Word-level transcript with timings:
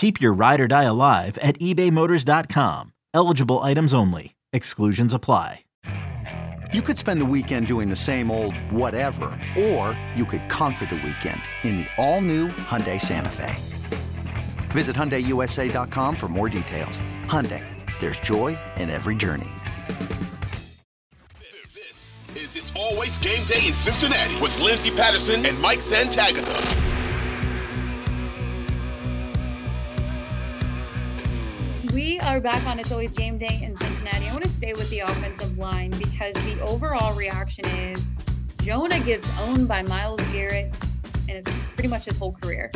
Keep 0.00 0.18
your 0.18 0.32
ride 0.32 0.62
or 0.62 0.66
die 0.66 0.84
alive 0.84 1.36
at 1.42 1.58
ebaymotors.com. 1.58 2.94
Eligible 3.12 3.58
items 3.58 3.92
only. 3.92 4.34
Exclusions 4.50 5.12
apply. 5.12 5.66
You 6.72 6.80
could 6.80 6.96
spend 6.96 7.20
the 7.20 7.26
weekend 7.26 7.66
doing 7.66 7.90
the 7.90 7.96
same 7.96 8.30
old 8.30 8.56
whatever, 8.72 9.38
or 9.58 10.00
you 10.14 10.24
could 10.24 10.48
conquer 10.48 10.86
the 10.86 10.94
weekend 10.94 11.42
in 11.64 11.76
the 11.76 11.86
all-new 11.98 12.48
Hyundai 12.48 12.98
Santa 12.98 13.28
Fe. 13.28 13.54
Visit 14.70 14.96
HyundaiUSA.com 14.96 16.16
for 16.16 16.28
more 16.28 16.48
details. 16.48 17.02
Hyundai, 17.26 17.62
there's 18.00 18.20
joy 18.20 18.58
in 18.78 18.88
every 18.88 19.14
journey. 19.14 19.50
This 22.32 22.54
is 22.54 22.56
It's 22.56 22.72
Always 22.74 23.18
Game 23.18 23.44
Day 23.44 23.66
in 23.66 23.74
Cincinnati 23.74 24.40
with 24.40 24.58
Lindsay 24.60 24.92
Patterson 24.92 25.44
and 25.44 25.60
Mike 25.60 25.80
Santagata. 25.80 26.89
We 32.10 32.18
are 32.18 32.40
back 32.40 32.66
on 32.66 32.80
It's 32.80 32.90
Always 32.90 33.12
Game 33.12 33.38
Day 33.38 33.60
in 33.62 33.76
Cincinnati. 33.76 34.26
I 34.26 34.32
want 34.32 34.42
to 34.42 34.50
stay 34.50 34.72
with 34.72 34.90
the 34.90 34.98
offensive 34.98 35.56
line 35.56 35.92
because 35.92 36.34
the 36.44 36.60
overall 36.60 37.14
reaction 37.14 37.64
is 37.66 38.10
Jonah 38.62 38.98
gets 38.98 39.28
owned 39.38 39.68
by 39.68 39.82
Myles 39.82 40.20
Garrett 40.32 40.76
and 41.28 41.38
it's 41.38 41.48
pretty 41.74 41.86
much 41.88 42.06
his 42.06 42.16
whole 42.16 42.32
career. 42.32 42.72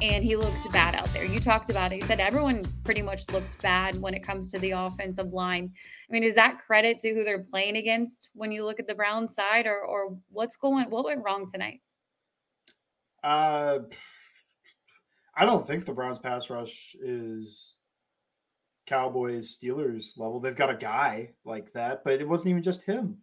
And 0.00 0.24
he 0.24 0.34
looked 0.34 0.72
bad 0.72 0.96
out 0.96 1.08
there. 1.12 1.24
You 1.24 1.38
talked 1.38 1.70
about 1.70 1.92
it. 1.92 2.00
You 2.00 2.02
said 2.02 2.18
everyone 2.18 2.64
pretty 2.82 3.02
much 3.02 3.30
looked 3.30 3.62
bad 3.62 4.02
when 4.02 4.14
it 4.14 4.24
comes 4.24 4.50
to 4.50 4.58
the 4.58 4.72
offensive 4.72 5.32
line. 5.32 5.72
I 6.10 6.12
mean, 6.12 6.24
is 6.24 6.34
that 6.34 6.58
credit 6.58 6.98
to 6.98 7.14
who 7.14 7.22
they're 7.22 7.44
playing 7.44 7.76
against 7.76 8.30
when 8.34 8.50
you 8.50 8.64
look 8.64 8.80
at 8.80 8.88
the 8.88 8.96
Brown 8.96 9.28
side, 9.28 9.66
or 9.66 9.80
or 9.80 10.18
what's 10.28 10.56
going 10.56 10.90
what 10.90 11.04
went 11.04 11.22
wrong 11.24 11.48
tonight? 11.48 11.80
Uh 13.22 13.78
I 15.36 15.46
don't 15.46 15.64
think 15.64 15.84
the 15.84 15.94
Browns 15.94 16.18
pass 16.18 16.50
rush 16.50 16.96
is 17.00 17.76
Cowboys 18.92 19.58
Steelers 19.58 20.18
level. 20.18 20.38
They've 20.38 20.54
got 20.54 20.68
a 20.68 20.76
guy 20.76 21.30
like 21.46 21.72
that, 21.72 22.04
but 22.04 22.20
it 22.20 22.28
wasn't 22.28 22.50
even 22.50 22.62
just 22.62 22.82
him. 22.82 23.16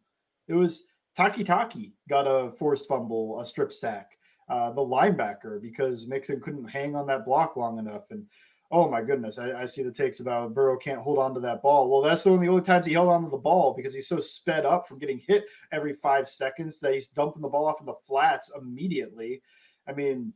It 0.47 0.55
was 0.55 0.85
Takitaki 1.15 1.91
got 2.09 2.23
a 2.23 2.51
forced 2.53 2.87
fumble, 2.87 3.39
a 3.39 3.45
strip 3.45 3.71
sack. 3.71 4.17
Uh, 4.49 4.71
the 4.71 4.81
linebacker 4.81 5.61
because 5.61 6.07
Mixon 6.07 6.41
couldn't 6.41 6.67
hang 6.67 6.95
on 6.95 7.05
that 7.05 7.23
block 7.23 7.55
long 7.55 7.77
enough. 7.77 8.09
And 8.09 8.25
oh 8.71 8.89
my 8.89 9.03
goodness, 9.03 9.37
I, 9.37 9.51
I, 9.61 9.65
see 9.67 9.83
the 9.83 9.91
takes 9.91 10.21
about 10.21 10.55
Burrow 10.55 10.75
can't 10.75 11.01
hold 11.01 11.19
on 11.19 11.35
to 11.35 11.39
that 11.41 11.61
ball. 11.61 11.87
Well, 11.87 12.01
that's 12.01 12.25
one 12.25 12.33
of 12.33 12.41
the 12.41 12.47
only 12.47 12.63
times 12.63 12.87
he 12.87 12.93
held 12.93 13.09
on 13.09 13.23
to 13.25 13.29
the 13.29 13.37
ball 13.37 13.75
because 13.77 13.93
he's 13.93 14.07
so 14.07 14.19
sped 14.19 14.65
up 14.65 14.87
from 14.87 14.97
getting 14.97 15.19
hit 15.19 15.45
every 15.71 15.93
five 15.93 16.27
seconds 16.27 16.79
that 16.79 16.95
he's 16.95 17.09
dumping 17.09 17.43
the 17.43 17.47
ball 17.47 17.67
off 17.67 17.79
in 17.79 17.85
the 17.85 17.93
flats 18.07 18.51
immediately. 18.59 19.39
I 19.87 19.93
mean, 19.93 20.33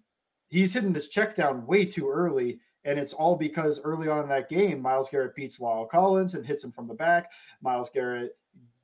he's 0.49 0.73
hitting 0.73 0.93
this 0.93 1.07
check 1.07 1.35
down 1.35 1.66
way 1.66 1.83
too 1.83 2.07
early. 2.07 2.59
And 2.85 2.99
it's 2.99 3.13
all 3.13 3.35
because 3.35 3.79
early 3.83 4.09
on 4.09 4.23
in 4.23 4.29
that 4.29 4.49
game, 4.49 4.81
Myles 4.81 5.09
Garrett 5.09 5.35
beats 5.35 5.59
La'el 5.59 5.89
Collins 5.89 6.33
and 6.33 6.45
hits 6.45 6.63
him 6.63 6.71
from 6.71 6.88
the 6.88 6.94
back. 6.94 7.31
Myles 7.61 7.89
Garrett 7.89 8.38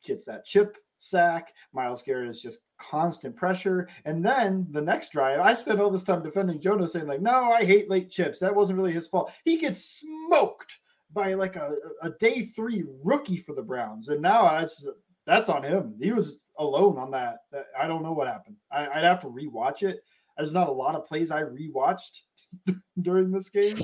gets 0.04 0.26
that 0.26 0.46
chip 0.46 0.78
sack. 0.98 1.54
Myles 1.74 2.02
Garrett 2.02 2.30
is 2.30 2.42
just 2.42 2.62
constant 2.78 3.36
pressure. 3.36 3.90
And 4.06 4.24
then 4.24 4.68
the 4.72 4.82
next 4.82 5.12
drive, 5.12 5.40
I 5.40 5.54
spent 5.54 5.80
all 5.80 5.90
this 5.90 6.04
time 6.04 6.24
defending 6.24 6.62
Jonah 6.62 6.88
saying, 6.88 7.08
like, 7.08 7.22
no, 7.22 7.52
I 7.52 7.66
hate 7.66 7.90
late 7.90 8.10
chips. 8.10 8.40
That 8.40 8.56
wasn't 8.56 8.78
really 8.78 8.92
his 8.92 9.08
fault. 9.08 9.32
He 9.44 9.58
gets 9.58 10.04
smoked 10.04 10.80
by 11.12 11.34
like 11.34 11.56
a, 11.56 11.76
a 12.02 12.12
day 12.12 12.44
three 12.44 12.84
rookie 13.04 13.38
for 13.38 13.56
the 13.56 13.64
Browns. 13.64 14.10
And 14.10 14.22
now 14.22 14.50
that's 14.50 14.88
that's 15.26 15.50
on 15.50 15.64
him. 15.64 15.96
He 16.02 16.12
was 16.12 16.40
alone 16.58 16.98
on 16.98 17.12
that. 17.12 17.40
I 17.78 17.88
don't 17.88 18.04
know 18.04 18.14
what 18.14 18.28
happened. 18.28 18.56
I, 18.72 18.88
would 18.88 19.04
have 19.04 19.20
to 19.22 19.28
rewatch 19.28 19.84
it. 19.84 20.04
There's 20.38 20.54
not 20.54 20.70
a 20.70 20.72
lot 20.72 20.96
of 20.96 21.06
plays 21.06 21.32
I 21.32 21.44
rewatched 21.44 22.22
during 23.02 23.32
this 23.32 23.50
game. 23.50 23.78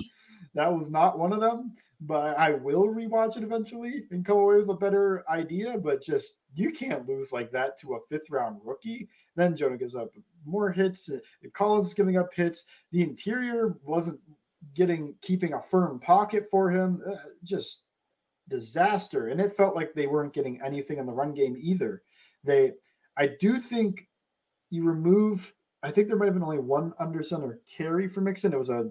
That 0.53 0.73
was 0.73 0.89
not 0.89 1.19
one 1.19 1.33
of 1.33 1.41
them, 1.41 1.73
but 2.01 2.37
I 2.37 2.51
will 2.51 2.87
rewatch 2.87 3.37
it 3.37 3.43
eventually 3.43 4.05
and 4.11 4.25
come 4.25 4.37
away 4.37 4.57
with 4.57 4.69
a 4.69 4.75
better 4.75 5.23
idea. 5.29 5.77
But 5.77 6.01
just 6.01 6.39
you 6.53 6.71
can't 6.71 7.07
lose 7.07 7.33
like 7.33 7.51
that 7.51 7.77
to 7.79 7.95
a 7.95 8.01
fifth 8.09 8.29
round 8.29 8.59
rookie. 8.63 9.09
Then 9.35 9.55
Jonah 9.55 9.77
gives 9.77 9.95
up 9.95 10.11
more 10.45 10.71
hits. 10.71 11.09
Collins 11.53 11.87
is 11.87 11.93
giving 11.93 12.17
up 12.17 12.33
hits. 12.33 12.63
The 12.91 13.03
interior 13.03 13.77
wasn't 13.83 14.19
getting 14.73 15.15
keeping 15.21 15.53
a 15.53 15.61
firm 15.61 15.99
pocket 15.99 16.47
for 16.49 16.69
him. 16.69 17.01
Uh, 17.05 17.15
just 17.43 17.81
disaster. 18.47 19.27
And 19.27 19.39
it 19.39 19.57
felt 19.57 19.75
like 19.75 19.93
they 19.93 20.07
weren't 20.07 20.33
getting 20.33 20.61
anything 20.61 20.97
in 20.97 21.05
the 21.05 21.13
run 21.13 21.33
game 21.33 21.57
either. 21.59 22.03
They, 22.43 22.73
I 23.17 23.31
do 23.39 23.59
think 23.59 24.07
you 24.69 24.83
remove 24.83 25.53
I 25.85 25.91
think 25.91 26.07
there 26.07 26.17
might 26.17 26.25
have 26.25 26.33
been 26.33 26.41
only 26.41 26.57
one 26.57 26.93
under 26.99 27.21
center 27.21 27.59
carry 27.69 28.07
for 28.07 28.19
Mixon. 28.19 28.51
It 28.51 28.57
was 28.57 28.71
a 28.71 28.89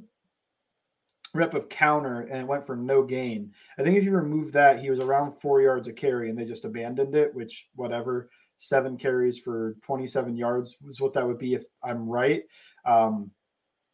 rep 1.35 1.53
of 1.53 1.69
counter 1.69 2.21
and 2.21 2.41
it 2.41 2.47
went 2.47 2.65
for 2.65 2.77
no 2.77 3.03
gain. 3.03 3.53
I 3.77 3.83
think 3.83 3.97
if 3.97 4.05
you 4.05 4.13
remove 4.13 4.53
that, 4.53 4.81
he 4.81 4.91
was 4.91 5.01
around 5.01 5.33
four 5.33 5.61
yards 5.61 5.89
of 5.89 5.97
carry 5.97 6.31
and 6.31 6.39
they 6.39 6.45
just 6.45 6.65
abandoned 6.65 7.17
it, 7.17 7.35
which 7.35 7.69
whatever, 7.75 8.31
seven 8.59 8.97
carries 8.97 9.41
for 9.41 9.75
27 9.83 10.37
yards 10.37 10.77
was 10.81 11.01
what 11.01 11.13
that 11.15 11.27
would 11.27 11.37
be 11.37 11.55
if 11.55 11.65
I'm 11.83 12.09
right. 12.09 12.45
Um, 12.87 13.33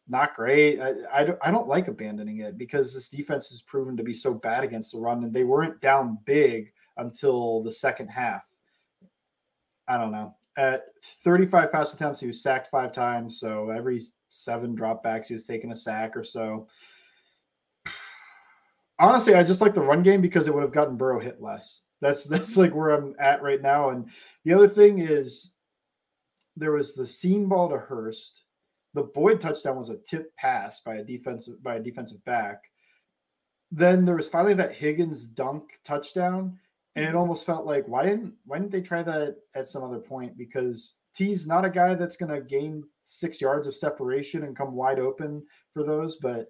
not 0.07 0.35
great. 0.35 0.79
I, 0.79 0.91
I, 1.11 1.27
I 1.41 1.49
don't 1.49 1.67
like 1.67 1.87
abandoning 1.87 2.41
it 2.41 2.55
because 2.55 2.93
this 2.93 3.09
defense 3.09 3.49
has 3.49 3.61
proven 3.61 3.97
to 3.97 4.03
be 4.03 4.13
so 4.13 4.31
bad 4.31 4.63
against 4.63 4.91
the 4.91 4.99
run 4.99 5.23
and 5.23 5.33
they 5.33 5.43
weren't 5.43 5.81
down 5.81 6.19
big 6.25 6.71
until 6.97 7.63
the 7.63 7.73
second 7.73 8.09
half. 8.09 8.43
I 9.87 9.97
don't 9.97 10.11
know 10.11 10.35
at 10.57 10.85
35 11.23 11.71
pass 11.71 11.93
attempts, 11.93 12.19
he 12.19 12.27
was 12.27 12.41
sacked 12.41 12.67
five 12.67 12.91
times. 12.91 13.39
So 13.39 13.69
every 13.69 13.99
seven 14.29 14.75
dropbacks, 14.75 15.27
he 15.27 15.33
was 15.33 15.45
taking 15.45 15.71
a 15.71 15.75
sack 15.75 16.15
or 16.15 16.23
so. 16.23 16.67
Honestly, 18.99 19.33
I 19.33 19.43
just 19.43 19.61
like 19.61 19.73
the 19.73 19.81
run 19.81 20.03
game 20.03 20.21
because 20.21 20.47
it 20.47 20.53
would 20.53 20.63
have 20.63 20.73
gotten 20.73 20.97
Burrow 20.97 21.19
hit 21.19 21.41
less. 21.41 21.81
That's 22.01 22.25
that's 22.25 22.57
like 22.57 22.73
where 22.73 22.89
I'm 22.89 23.15
at 23.19 23.41
right 23.41 23.61
now. 23.61 23.89
And 23.89 24.09
the 24.43 24.53
other 24.53 24.67
thing 24.67 24.99
is 24.99 25.53
there 26.55 26.71
was 26.71 26.95
the 26.95 27.07
seam 27.07 27.47
ball 27.47 27.69
to 27.69 27.77
Hurst. 27.77 28.43
The 28.93 29.03
Boyd 29.03 29.39
touchdown 29.39 29.77
was 29.77 29.89
a 29.89 29.97
tip 29.97 30.35
pass 30.35 30.81
by 30.81 30.95
a 30.95 31.03
defensive 31.03 31.63
by 31.63 31.75
a 31.75 31.79
defensive 31.79 32.23
back. 32.25 32.63
Then 33.71 34.03
there 34.03 34.15
was 34.15 34.27
finally 34.27 34.53
that 34.55 34.73
Higgins 34.73 35.27
dunk 35.27 35.63
touchdown 35.85 36.59
and 36.95 37.05
it 37.05 37.09
mm-hmm. 37.09 37.17
almost 37.17 37.45
felt 37.45 37.65
like 37.65 37.87
why 37.87 38.03
didn't 38.03 38.33
why 38.45 38.57
didn't 38.57 38.71
they 38.71 38.81
try 38.81 39.03
that 39.03 39.37
at 39.55 39.67
some 39.67 39.83
other 39.83 39.99
point? 39.99 40.37
Because 40.37 40.97
Tee's 41.13 41.45
not 41.45 41.65
a 41.65 41.69
guy 41.69 41.93
that's 41.95 42.15
going 42.15 42.31
to 42.31 42.41
gain 42.41 42.83
six 43.03 43.41
yards 43.41 43.67
of 43.67 43.75
separation 43.75 44.43
and 44.43 44.55
come 44.55 44.75
wide 44.75 44.99
open 44.99 45.43
for 45.73 45.83
those, 45.83 46.17
but 46.17 46.47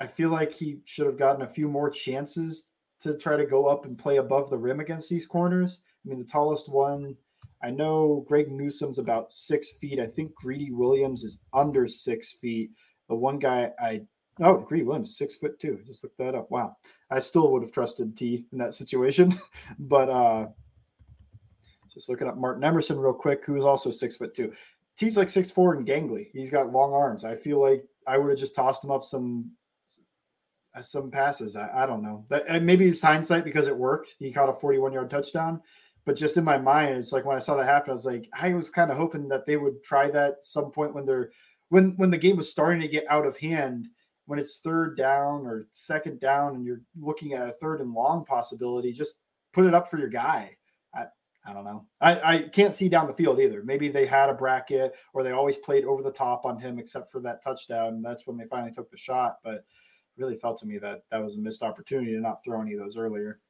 I 0.00 0.06
feel 0.06 0.30
like 0.30 0.52
he 0.52 0.80
should 0.84 1.06
have 1.06 1.18
gotten 1.18 1.42
a 1.42 1.48
few 1.48 1.68
more 1.68 1.90
chances 1.90 2.72
to 3.00 3.16
try 3.16 3.36
to 3.36 3.46
go 3.46 3.66
up 3.66 3.84
and 3.84 3.98
play 3.98 4.18
above 4.18 4.50
the 4.50 4.58
rim 4.58 4.80
against 4.80 5.08
these 5.08 5.26
corners. 5.26 5.80
I 6.04 6.08
mean, 6.08 6.18
the 6.18 6.24
tallest 6.24 6.68
one, 6.68 7.16
I 7.62 7.70
know 7.70 8.24
Greg 8.28 8.50
Newsome's 8.50 8.98
about 8.98 9.32
six 9.32 9.72
feet. 9.80 10.00
I 10.00 10.06
think 10.06 10.34
Greedy 10.34 10.70
Williams 10.70 11.24
is 11.24 11.42
under 11.52 11.86
six 11.86 12.32
feet. 12.32 12.70
The 13.08 13.14
one 13.14 13.38
guy 13.38 13.70
I 13.80 14.02
Oh, 14.40 14.58
Greedy 14.58 14.84
Williams, 14.84 15.16
six 15.16 15.34
foot 15.34 15.58
two. 15.60 15.80
Just 15.86 16.02
look 16.02 16.16
that 16.16 16.34
up. 16.34 16.50
Wow. 16.50 16.76
I 17.10 17.18
still 17.18 17.52
would 17.52 17.62
have 17.62 17.72
trusted 17.72 18.16
Tee 18.16 18.46
in 18.52 18.58
that 18.58 18.74
situation. 18.74 19.38
but 19.78 20.08
uh 20.08 20.46
just 21.92 22.08
looking 22.08 22.26
up 22.26 22.38
Martin 22.38 22.64
Emerson 22.64 22.98
real 22.98 23.12
quick, 23.12 23.44
who 23.44 23.56
is 23.56 23.64
also 23.64 23.90
six 23.90 24.16
foot 24.16 24.34
two. 24.34 24.52
Tee's 24.96 25.16
like 25.16 25.28
six 25.28 25.50
four 25.50 25.74
and 25.74 25.86
gangly. 25.86 26.28
He's 26.32 26.50
got 26.50 26.72
long 26.72 26.92
arms. 26.92 27.24
I 27.24 27.36
feel 27.36 27.60
like 27.60 27.84
I 28.06 28.18
would 28.18 28.30
have 28.30 28.38
just 28.38 28.54
tossed 28.54 28.82
him 28.82 28.90
up 28.90 29.04
some 29.04 29.50
some 30.80 31.10
passes. 31.10 31.54
I, 31.54 31.82
I 31.82 31.86
don't 31.86 32.02
know. 32.02 32.24
That 32.30 32.62
maybe 32.62 32.88
it's 32.88 33.02
hindsight 33.02 33.44
because 33.44 33.68
it 33.68 33.76
worked. 33.76 34.14
He 34.18 34.32
caught 34.32 34.48
a 34.48 34.54
41 34.54 34.92
yard 34.92 35.10
touchdown, 35.10 35.60
But 36.06 36.16
just 36.16 36.38
in 36.38 36.44
my 36.44 36.56
mind, 36.56 36.96
it's 36.96 37.12
like 37.12 37.26
when 37.26 37.36
I 37.36 37.40
saw 37.40 37.56
that 37.56 37.66
happen, 37.66 37.90
I 37.90 37.94
was 37.94 38.06
like, 38.06 38.28
I 38.32 38.54
was 38.54 38.70
kind 38.70 38.90
of 38.90 38.96
hoping 38.96 39.28
that 39.28 39.44
they 39.44 39.56
would 39.56 39.84
try 39.84 40.08
that 40.10 40.42
some 40.42 40.70
point 40.70 40.94
when 40.94 41.04
they're 41.04 41.30
when 41.68 41.92
when 41.96 42.10
the 42.10 42.18
game 42.18 42.36
was 42.36 42.50
starting 42.50 42.80
to 42.80 42.88
get 42.88 43.04
out 43.10 43.26
of 43.26 43.36
hand, 43.36 43.88
when 44.26 44.38
it's 44.38 44.58
third 44.58 44.96
down 44.96 45.46
or 45.46 45.68
second 45.72 46.20
down, 46.20 46.54
and 46.54 46.64
you're 46.64 46.80
looking 47.00 47.32
at 47.32 47.48
a 47.48 47.52
third 47.52 47.80
and 47.80 47.92
long 47.92 48.24
possibility, 48.24 48.92
just 48.92 49.16
put 49.52 49.66
it 49.66 49.74
up 49.74 49.90
for 49.90 49.98
your 49.98 50.08
guy. 50.08 50.56
I, 50.94 51.06
I 51.44 51.52
don't 51.52 51.64
know. 51.64 51.86
I, 52.00 52.34
I 52.34 52.42
can't 52.42 52.74
see 52.74 52.88
down 52.88 53.06
the 53.06 53.14
field 53.14 53.40
either. 53.40 53.62
Maybe 53.64 53.88
they 53.88 54.06
had 54.06 54.30
a 54.30 54.34
bracket 54.34 54.94
or 55.12 55.22
they 55.22 55.32
always 55.32 55.56
played 55.56 55.84
over 55.84 56.02
the 56.02 56.12
top 56.12 56.44
on 56.44 56.58
him, 56.58 56.78
except 56.78 57.10
for 57.10 57.20
that 57.20 57.42
touchdown. 57.42 57.94
And 57.94 58.04
that's 58.04 58.26
when 58.26 58.36
they 58.36 58.46
finally 58.46 58.72
took 58.72 58.90
the 58.90 58.96
shot. 58.96 59.38
But 59.42 59.64
really 60.16 60.36
felt 60.36 60.60
to 60.60 60.66
me 60.66 60.78
that 60.78 61.02
that 61.10 61.22
was 61.22 61.36
a 61.36 61.40
missed 61.40 61.62
opportunity 61.62 62.12
to 62.12 62.20
not 62.20 62.44
throw 62.44 62.60
any 62.60 62.74
of 62.74 62.80
those 62.80 62.96
earlier. 62.96 63.40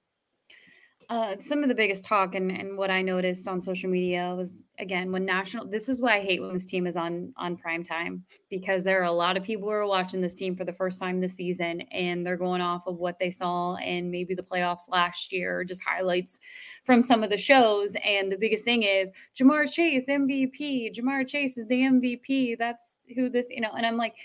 Uh, 1.12 1.36
some 1.38 1.62
of 1.62 1.68
the 1.68 1.74
biggest 1.74 2.06
talk 2.06 2.34
and, 2.34 2.50
and 2.50 2.78
what 2.78 2.90
I 2.90 3.02
noticed 3.02 3.46
on 3.46 3.60
social 3.60 3.90
media 3.90 4.34
was 4.34 4.56
again 4.78 5.12
when 5.12 5.26
national. 5.26 5.66
This 5.66 5.90
is 5.90 6.00
why 6.00 6.16
I 6.16 6.20
hate 6.22 6.40
when 6.40 6.54
this 6.54 6.64
team 6.64 6.86
is 6.86 6.96
on 6.96 7.34
on 7.36 7.58
prime 7.58 7.84
time 7.84 8.24
because 8.48 8.82
there 8.82 8.98
are 9.02 9.04
a 9.04 9.12
lot 9.12 9.36
of 9.36 9.42
people 9.42 9.68
who 9.68 9.74
are 9.74 9.86
watching 9.86 10.22
this 10.22 10.34
team 10.34 10.56
for 10.56 10.64
the 10.64 10.72
first 10.72 10.98
time 10.98 11.20
this 11.20 11.34
season 11.34 11.82
and 11.92 12.24
they're 12.24 12.38
going 12.38 12.62
off 12.62 12.86
of 12.86 12.96
what 12.96 13.18
they 13.18 13.28
saw 13.28 13.74
and 13.74 14.10
maybe 14.10 14.34
the 14.34 14.42
playoffs 14.42 14.88
last 14.88 15.34
year 15.34 15.64
just 15.64 15.82
highlights 15.84 16.38
from 16.82 17.02
some 17.02 17.22
of 17.22 17.28
the 17.28 17.36
shows. 17.36 17.94
And 18.02 18.32
the 18.32 18.38
biggest 18.38 18.64
thing 18.64 18.82
is 18.82 19.12
Ja'Marr 19.38 19.70
Chase 19.70 20.06
MVP. 20.08 20.96
Ja'Marr 20.96 21.28
Chase 21.28 21.58
is 21.58 21.66
the 21.66 21.82
MVP. 21.82 22.56
That's 22.58 23.00
who 23.14 23.28
this 23.28 23.48
you 23.50 23.60
know. 23.60 23.72
And 23.76 23.84
I'm 23.84 23.98
like 23.98 24.16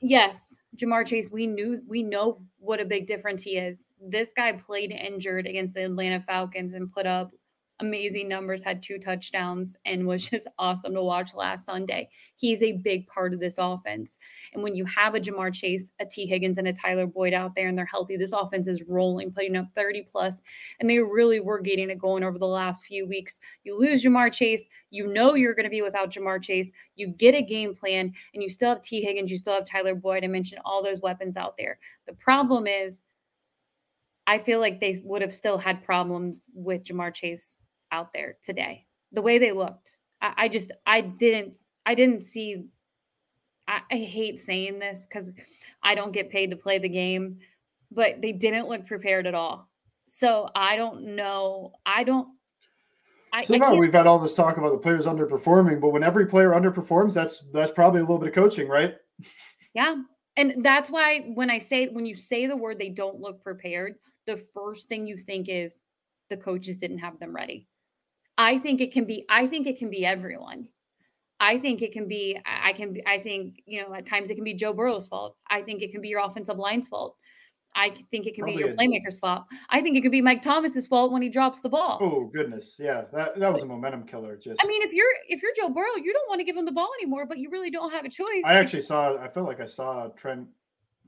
yes, 0.00 0.58
Ja'Marr 0.76 1.06
Chase, 1.06 1.30
we 1.30 1.46
knew 1.46 1.80
we 1.88 2.02
know 2.02 2.40
what 2.58 2.80
a 2.80 2.84
big 2.84 3.06
difference 3.06 3.42
he 3.42 3.56
is. 3.56 3.88
This 4.00 4.32
guy 4.36 4.52
played 4.52 4.92
injured 4.92 5.46
against 5.46 5.74
the 5.74 5.84
Atlanta 5.84 6.20
Falcons 6.26 6.72
and 6.72 6.92
put 6.92 7.06
up 7.06 7.32
amazing 7.80 8.28
numbers, 8.28 8.62
had 8.62 8.82
two 8.82 8.98
touchdowns, 8.98 9.76
and 9.84 10.06
was 10.06 10.26
just 10.30 10.46
awesome 10.58 10.94
to 10.94 11.02
watch 11.02 11.34
last 11.34 11.66
Sunday. 11.66 12.08
He's 12.36 12.62
a 12.62 12.72
big 12.72 13.06
part 13.06 13.34
of 13.34 13.40
this 13.40 13.58
offense. 13.58 14.18
And 14.52 14.62
when 14.62 14.74
you 14.74 14.84
have 14.86 15.14
a 15.14 15.20
Ja'Marr 15.20 15.52
Chase, 15.52 15.90
a 16.00 16.06
Tee 16.06 16.26
Higgins, 16.26 16.58
and 16.58 16.68
a 16.68 16.72
Tyler 16.72 17.06
Boyd 17.06 17.34
out 17.34 17.54
there 17.54 17.68
and 17.68 17.76
they're 17.76 17.86
healthy, 17.86 18.16
this 18.16 18.32
offense 18.32 18.68
is 18.68 18.82
rolling, 18.86 19.32
putting 19.32 19.56
up 19.56 19.66
30 19.74 20.06
plus, 20.10 20.42
and 20.78 20.88
they 20.88 20.98
really 20.98 21.40
were 21.40 21.60
getting 21.60 21.90
it 21.90 21.98
going 21.98 22.22
over 22.22 22.38
the 22.38 22.46
last 22.46 22.86
few 22.86 23.06
weeks. 23.06 23.36
You 23.64 23.78
lose 23.78 24.04
Ja'Marr 24.04 24.32
Chase, 24.32 24.68
you 24.90 25.06
know 25.06 25.34
you're 25.34 25.54
going 25.54 25.64
to 25.64 25.70
be 25.70 25.82
without 25.82 26.10
Ja'Marr 26.10 26.42
Chase. 26.42 26.72
You 26.96 27.08
get 27.08 27.34
a 27.34 27.42
game 27.42 27.74
plan, 27.74 28.12
and 28.34 28.42
you 28.42 28.50
still 28.50 28.70
have 28.70 28.82
Tee 28.82 29.02
Higgins, 29.02 29.30
you 29.30 29.38
still 29.38 29.54
have 29.54 29.66
Tyler 29.66 29.94
Boyd. 29.94 30.24
I 30.24 30.28
mentioned 30.28 30.60
all 30.64 30.82
those 30.82 31.00
weapons 31.00 31.36
out 31.36 31.56
there. 31.56 31.78
The 32.06 32.14
problem 32.14 32.66
is, 32.66 33.04
I 34.26 34.38
feel 34.38 34.60
like 34.60 34.78
they 34.78 35.00
would 35.04 35.22
have 35.22 35.32
still 35.32 35.58
had 35.58 35.82
problems 35.82 36.46
with 36.54 36.84
Ja'Marr 36.84 37.12
Chase 37.12 37.60
out 37.92 38.12
there 38.12 38.36
today. 38.42 38.86
The 39.12 39.22
way 39.22 39.38
they 39.38 39.52
looked, 39.52 39.96
I, 40.20 40.32
I 40.36 40.48
just 40.48 40.72
I 40.86 41.00
didn't 41.00 41.58
I 41.86 41.94
didn't 41.94 42.22
see. 42.22 42.66
I, 43.66 43.80
I 43.90 43.96
hate 43.96 44.40
saying 44.40 44.78
this 44.78 45.06
because 45.08 45.32
I 45.82 45.94
don't 45.94 46.12
get 46.12 46.30
paid 46.30 46.50
to 46.50 46.56
play 46.56 46.78
the 46.78 46.88
game, 46.88 47.38
but 47.90 48.20
they 48.20 48.32
didn't 48.32 48.68
look 48.68 48.86
prepared 48.86 49.26
at 49.26 49.34
all. 49.34 49.68
So 50.06 50.48
I 50.54 50.76
don't 50.76 51.14
know. 51.14 51.72
I 51.86 52.04
don't. 52.04 52.28
I, 53.32 53.44
Somehow 53.44 53.74
I 53.74 53.78
we've 53.78 53.92
had 53.92 54.08
all 54.08 54.18
this 54.18 54.34
talk 54.34 54.56
about 54.56 54.72
the 54.72 54.78
players 54.78 55.06
underperforming, 55.06 55.80
but 55.80 55.90
when 55.90 56.02
every 56.02 56.26
player 56.26 56.50
underperforms, 56.50 57.14
that's 57.14 57.44
that's 57.52 57.70
probably 57.70 58.00
a 58.00 58.04
little 58.04 58.18
bit 58.18 58.28
of 58.28 58.34
coaching, 58.34 58.68
right? 58.68 58.94
Yeah, 59.72 59.96
and 60.36 60.64
that's 60.64 60.90
why 60.90 61.20
when 61.34 61.48
I 61.48 61.58
say 61.58 61.86
when 61.88 62.06
you 62.06 62.16
say 62.16 62.46
the 62.46 62.56
word 62.56 62.78
they 62.78 62.88
don't 62.88 63.20
look 63.20 63.42
prepared, 63.42 63.94
the 64.26 64.36
first 64.36 64.88
thing 64.88 65.06
you 65.06 65.16
think 65.16 65.48
is 65.48 65.82
the 66.28 66.36
coaches 66.36 66.78
didn't 66.78 66.98
have 66.98 67.18
them 67.20 67.34
ready. 67.34 67.68
I 68.40 68.58
think 68.58 68.80
it 68.80 68.90
can 68.90 69.04
be, 69.04 69.26
I 69.28 69.46
think 69.46 69.66
it 69.66 69.78
can 69.78 69.90
be 69.90 70.06
everyone. 70.06 70.68
I 71.38 71.58
think 71.58 71.82
it 71.82 71.92
can 71.92 72.08
be, 72.08 72.40
I 72.46 72.72
can, 72.72 72.96
I 73.06 73.18
think, 73.18 73.62
you 73.66 73.82
know, 73.82 73.94
at 73.94 74.06
times 74.06 74.30
it 74.30 74.34
can 74.34 74.44
be 74.44 74.54
Joe 74.54 74.72
Burrow's 74.72 75.06
fault. 75.06 75.36
I 75.50 75.60
think 75.60 75.82
it 75.82 75.90
can 75.90 76.00
be 76.00 76.08
your 76.08 76.24
offensive 76.24 76.56
line's 76.56 76.88
fault. 76.88 77.16
I 77.74 77.90
think 78.10 78.26
it 78.26 78.34
can 78.34 78.44
Probably 78.44 78.62
be 78.62 78.68
your 78.68 78.74
playmaker's 78.74 79.20
fault. 79.20 79.44
I 79.68 79.82
think 79.82 79.96
it 79.96 80.00
could 80.00 80.10
be 80.10 80.22
Mike 80.22 80.40
Thomas's 80.40 80.86
fault 80.86 81.12
when 81.12 81.20
he 81.20 81.28
drops 81.28 81.60
the 81.60 81.68
ball. 81.68 81.98
Oh 82.00 82.30
goodness, 82.34 82.76
yeah, 82.80 83.04
that, 83.12 83.38
that 83.38 83.52
was 83.52 83.62
a 83.62 83.66
momentum 83.66 84.04
killer. 84.06 84.36
Just, 84.36 84.60
I 84.62 84.66
mean, 84.66 84.82
if 84.82 84.92
you're 84.92 85.06
if 85.28 85.40
you're 85.40 85.52
Joe 85.56 85.72
Burrow, 85.72 85.96
you 86.02 86.12
don't 86.12 86.28
want 86.28 86.40
to 86.40 86.44
give 86.44 86.56
him 86.56 86.64
the 86.64 86.72
ball 86.72 86.90
anymore, 87.00 87.26
but 87.26 87.38
you 87.38 87.48
really 87.50 87.70
don't 87.70 87.92
have 87.92 88.04
a 88.04 88.08
choice. 88.08 88.42
I 88.44 88.54
actually 88.54 88.80
saw. 88.80 89.16
I 89.18 89.28
feel 89.28 89.44
like 89.44 89.60
I 89.60 89.66
saw 89.66 90.08
Trent. 90.16 90.48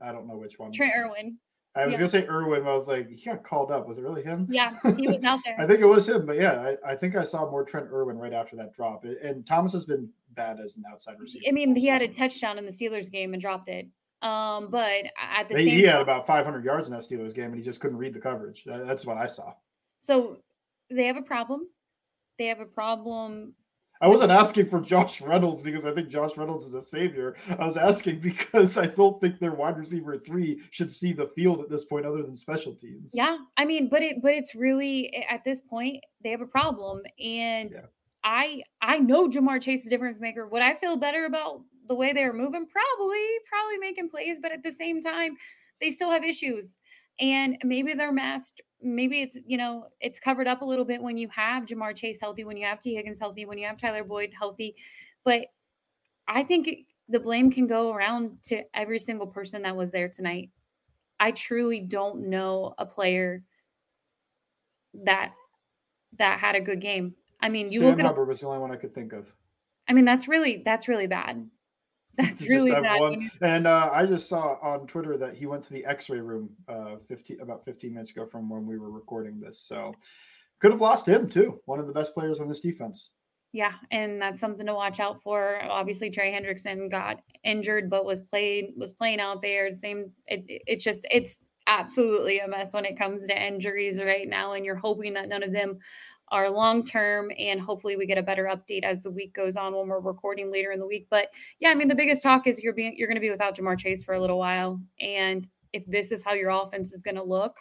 I 0.01 0.13
don't 0.13 0.25
know 0.25 0.37
which 0.37 0.57
one. 0.57 0.71
Trent 0.71 0.93
Irwin. 0.97 1.37
I 1.75 1.85
was 1.85 1.93
yeah. 1.93 1.97
gonna 1.99 2.09
say 2.09 2.27
Irwin, 2.27 2.63
but 2.63 2.71
I 2.71 2.75
was 2.75 2.87
like, 2.87 3.09
he 3.09 3.25
got 3.25 3.43
called 3.43 3.71
up. 3.71 3.87
Was 3.87 3.97
it 3.97 4.01
really 4.01 4.21
him? 4.21 4.45
Yeah, 4.49 4.71
he 4.95 5.07
was 5.07 5.23
out 5.23 5.39
there. 5.43 5.55
I 5.59 5.65
think 5.65 5.79
it 5.79 5.85
was 5.85 6.07
him, 6.07 6.25
but 6.25 6.37
yeah, 6.37 6.75
I, 6.85 6.91
I, 6.91 6.95
think 6.95 7.15
I 7.15 7.23
saw 7.23 7.49
more 7.49 7.63
Trent 7.65 7.87
Irwin 7.91 8.17
right 8.17 8.33
after 8.33 8.55
that 8.57 8.73
drop. 8.73 9.05
And 9.05 9.45
Thomas 9.47 9.73
has 9.73 9.85
been 9.85 10.07
bad 10.31 10.59
as 10.59 10.77
an 10.77 10.83
outside 10.91 11.19
receiver. 11.19 11.45
I 11.47 11.51
mean, 11.51 11.75
he 11.75 11.87
had 11.87 12.03
a 12.03 12.07
touchdown 12.07 12.59
in 12.59 12.65
the 12.65 12.71
Steelers 12.71 13.11
game 13.11 13.33
and 13.33 13.41
dropped 13.41 13.69
it. 13.69 13.87
Um, 14.21 14.69
but 14.69 15.05
at 15.19 15.49
the 15.49 15.57
he, 15.57 15.65
same 15.65 15.77
he 15.79 15.83
had 15.83 15.99
about 15.99 16.27
500 16.27 16.63
yards 16.63 16.87
in 16.87 16.93
that 16.93 17.01
Steelers 17.01 17.33
game, 17.33 17.47
and 17.47 17.55
he 17.55 17.61
just 17.61 17.81
couldn't 17.81 17.97
read 17.97 18.13
the 18.13 18.19
coverage. 18.19 18.63
That, 18.65 18.85
that's 18.85 19.05
what 19.05 19.17
I 19.17 19.25
saw. 19.25 19.53
So 19.99 20.37
they 20.91 21.05
have 21.05 21.17
a 21.17 21.23
problem. 21.23 21.67
They 22.37 22.45
have 22.45 22.59
a 22.59 22.65
problem 22.65 23.53
I 24.03 24.07
wasn't 24.07 24.31
asking 24.31 24.65
for 24.65 24.81
Josh 24.81 25.21
Reynolds 25.21 25.61
because 25.61 25.85
I 25.85 25.93
think 25.93 26.09
Josh 26.09 26.35
Reynolds 26.35 26.65
is 26.65 26.73
a 26.73 26.81
savior. 26.81 27.37
I 27.57 27.63
was 27.63 27.77
asking 27.77 28.19
because 28.19 28.77
I 28.77 28.87
don't 28.87 29.19
think 29.21 29.39
their 29.39 29.53
wide 29.53 29.77
receiver 29.77 30.17
three 30.17 30.61
should 30.71 30.91
see 30.91 31.13
the 31.13 31.27
field 31.37 31.61
at 31.61 31.69
this 31.69 31.85
point, 31.85 32.05
other 32.05 32.21
than 32.21 32.35
special 32.35 32.73
teams. 32.75 33.13
Yeah, 33.13 33.37
I 33.55 33.63
mean, 33.63 33.87
but 33.87 34.01
it, 34.01 34.21
but 34.21 34.33
it's 34.33 34.55
really 34.55 35.25
at 35.29 35.45
this 35.45 35.61
point 35.61 36.03
they 36.21 36.31
have 36.31 36.41
a 36.41 36.45
problem, 36.45 37.01
and 37.17 37.71
yeah. 37.71 37.85
I 38.25 38.63
I 38.81 38.99
know 38.99 39.29
Ja'Marr 39.29 39.61
Chase 39.61 39.81
is 39.81 39.87
a 39.87 39.91
difference 39.91 40.19
maker. 40.19 40.47
Would 40.47 40.61
I 40.61 40.75
feel 40.75 40.97
better 40.97 41.25
about 41.25 41.61
the 41.87 41.95
way 41.95 42.11
they 42.11 42.23
are 42.23 42.33
moving? 42.33 42.67
Probably, 42.67 43.25
probably 43.49 43.77
making 43.79 44.09
plays, 44.09 44.37
but 44.37 44.51
at 44.51 44.63
the 44.63 44.71
same 44.71 45.01
time, 45.01 45.37
they 45.79 45.91
still 45.91 46.11
have 46.11 46.25
issues 46.25 46.77
and 47.19 47.57
maybe 47.63 47.93
they're 47.93 48.11
masked 48.11 48.61
maybe 48.83 49.21
it's 49.21 49.37
you 49.45 49.57
know 49.57 49.87
it's 49.99 50.19
covered 50.19 50.47
up 50.47 50.61
a 50.61 50.65
little 50.65 50.85
bit 50.85 51.01
when 51.01 51.17
you 51.17 51.27
have 51.29 51.65
Ja'Marr 51.65 51.95
Chase 51.95 52.19
healthy 52.19 52.43
when 52.43 52.57
you 52.57 52.65
have 52.65 52.79
Tee 52.79 52.95
Higgins 52.95 53.19
healthy 53.19 53.45
when 53.45 53.57
you 53.57 53.65
have 53.65 53.77
Tyler 53.77 54.03
Boyd 54.03 54.31
healthy 54.37 54.75
but 55.23 55.47
I 56.27 56.43
think 56.43 56.67
it, 56.67 56.79
the 57.09 57.19
blame 57.19 57.51
can 57.51 57.67
go 57.67 57.93
around 57.93 58.37
to 58.45 58.63
every 58.73 58.99
single 58.99 59.27
person 59.27 59.63
that 59.63 59.75
was 59.75 59.91
there 59.91 60.07
tonight. 60.07 60.49
I 61.19 61.31
truly 61.31 61.81
don't 61.81 62.29
know 62.29 62.73
a 62.77 62.85
player 62.85 63.43
that 65.05 65.33
that 66.17 66.39
had 66.39 66.55
a 66.55 66.61
good 66.61 66.81
game. 66.81 67.15
I 67.41 67.49
mean 67.49 67.71
you 67.71 67.79
Sam 67.79 67.99
Hubbard 67.99 68.27
was 68.27 68.41
the 68.41 68.47
only 68.47 68.59
one 68.59 68.71
I 68.71 68.75
could 68.75 68.93
think 68.93 69.13
of. 69.13 69.27
I 69.87 69.93
mean 69.93 70.05
that's 70.05 70.27
really 70.27 70.61
that's 70.63 70.87
really 70.87 71.07
bad 71.07 71.47
That's 72.17 72.43
really 72.43 72.71
bad. 72.71 72.99
One. 72.99 73.31
And 73.41 73.65
uh, 73.65 73.89
I 73.91 74.05
just 74.05 74.29
saw 74.29 74.57
on 74.61 74.85
Twitter 74.85 75.17
that 75.17 75.33
he 75.33 75.47
went 75.47 75.63
to 75.63 75.73
the 75.73 75.83
X-ray 75.85 76.19
room 76.19 76.49
uh, 76.67 76.97
15 77.07 77.41
about 77.41 77.65
15 77.65 77.91
minutes 77.91 78.11
ago 78.11 78.25
from 78.25 78.49
when 78.49 78.67
we 78.67 78.77
were 78.77 78.91
recording 78.91 79.39
this. 79.39 79.59
So 79.59 79.95
could 80.59 80.71
have 80.71 80.81
lost 80.81 81.07
him 81.07 81.27
too. 81.27 81.59
One 81.65 81.79
of 81.79 81.87
the 81.87 81.93
best 81.93 82.13
players 82.13 82.39
on 82.39 82.47
this 82.47 82.61
defense. 82.61 83.11
Yeah, 83.51 83.73
and 83.91 84.21
that's 84.21 84.39
something 84.39 84.65
to 84.65 84.73
watch 84.73 84.99
out 84.99 85.21
for. 85.21 85.61
Obviously, 85.63 86.09
Trey 86.09 86.31
Hendrickson 86.31 86.89
got 86.89 87.19
injured, 87.43 87.89
but 87.89 88.05
was 88.05 88.21
played 88.21 88.73
was 88.75 88.93
playing 88.93 89.19
out 89.19 89.41
there. 89.41 89.71
Same. 89.73 90.11
It, 90.27 90.43
it's 90.47 90.83
just 90.83 91.05
it's 91.11 91.41
absolutely 91.67 92.39
a 92.39 92.47
mess 92.47 92.73
when 92.73 92.85
it 92.85 92.97
comes 92.97 93.27
to 93.27 93.45
injuries 93.45 94.01
right 94.01 94.27
now, 94.27 94.53
and 94.53 94.65
you're 94.65 94.75
hoping 94.75 95.13
that 95.13 95.29
none 95.29 95.43
of 95.43 95.51
them 95.51 95.77
are 96.33 96.49
long 96.49 96.83
term 96.83 97.31
and 97.37 97.61
hopefully 97.61 97.95
we 97.95 98.07
get 98.07 98.17
a 98.17 98.23
better 98.23 98.45
update 98.45 98.83
as 98.83 99.03
the 99.03 99.11
week 99.11 99.35
goes 99.35 99.55
on 99.55 99.75
when 99.75 99.87
we're 99.87 99.99
recording 99.99 100.51
later 100.51 100.71
in 100.71 100.79
the 100.79 100.87
week. 100.87 101.05
But 101.09 101.27
yeah 101.59 101.69
i 101.69 101.75
mean 101.75 101.87
the 101.87 101.95
biggest 101.95 102.23
talk 102.23 102.47
is 102.47 102.59
you're 102.59 102.73
being 102.73 102.95
you're 102.97 103.07
going 103.07 103.15
to 103.15 103.21
be 103.21 103.29
without 103.29 103.55
Ja'Marr 103.55 103.77
Chase 103.77 104.03
for 104.03 104.15
a 104.15 104.19
little 104.19 104.39
while. 104.39 104.81
And 104.99 105.47
if 105.71 105.85
this 105.85 106.11
is 106.11 106.23
how 106.23 106.33
your 106.33 106.49
offense 106.49 106.91
is 106.91 107.03
going 107.03 107.15
to 107.15 107.23
look 107.23 107.55